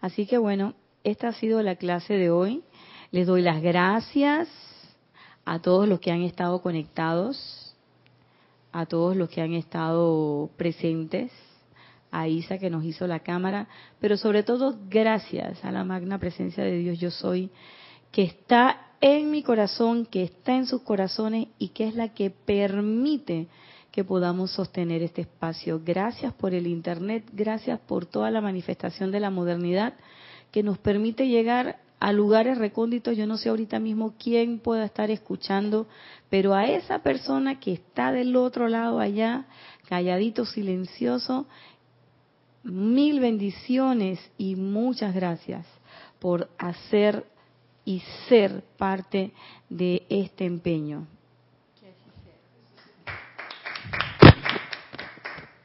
[0.00, 2.62] Así que bueno, esta ha sido la clase de hoy.
[3.10, 4.48] Les doy las gracias
[5.44, 7.74] a todos los que han estado conectados,
[8.70, 11.32] a todos los que han estado presentes
[12.10, 13.68] a Isa que nos hizo la cámara,
[14.00, 17.50] pero sobre todo gracias a la magna presencia de Dios yo soy,
[18.12, 22.30] que está en mi corazón, que está en sus corazones y que es la que
[22.30, 23.48] permite
[23.98, 25.82] que podamos sostener este espacio.
[25.84, 29.94] Gracias por el Internet, gracias por toda la manifestación de la modernidad
[30.52, 33.16] que nos permite llegar a lugares recónditos.
[33.16, 35.88] Yo no sé ahorita mismo quién pueda estar escuchando,
[36.30, 39.46] pero a esa persona que está del otro lado allá,
[39.88, 41.48] calladito, silencioso,
[42.62, 45.66] Mil bendiciones y muchas gracias
[46.20, 47.24] por hacer
[47.84, 49.32] y ser parte
[49.68, 51.08] de este empeño.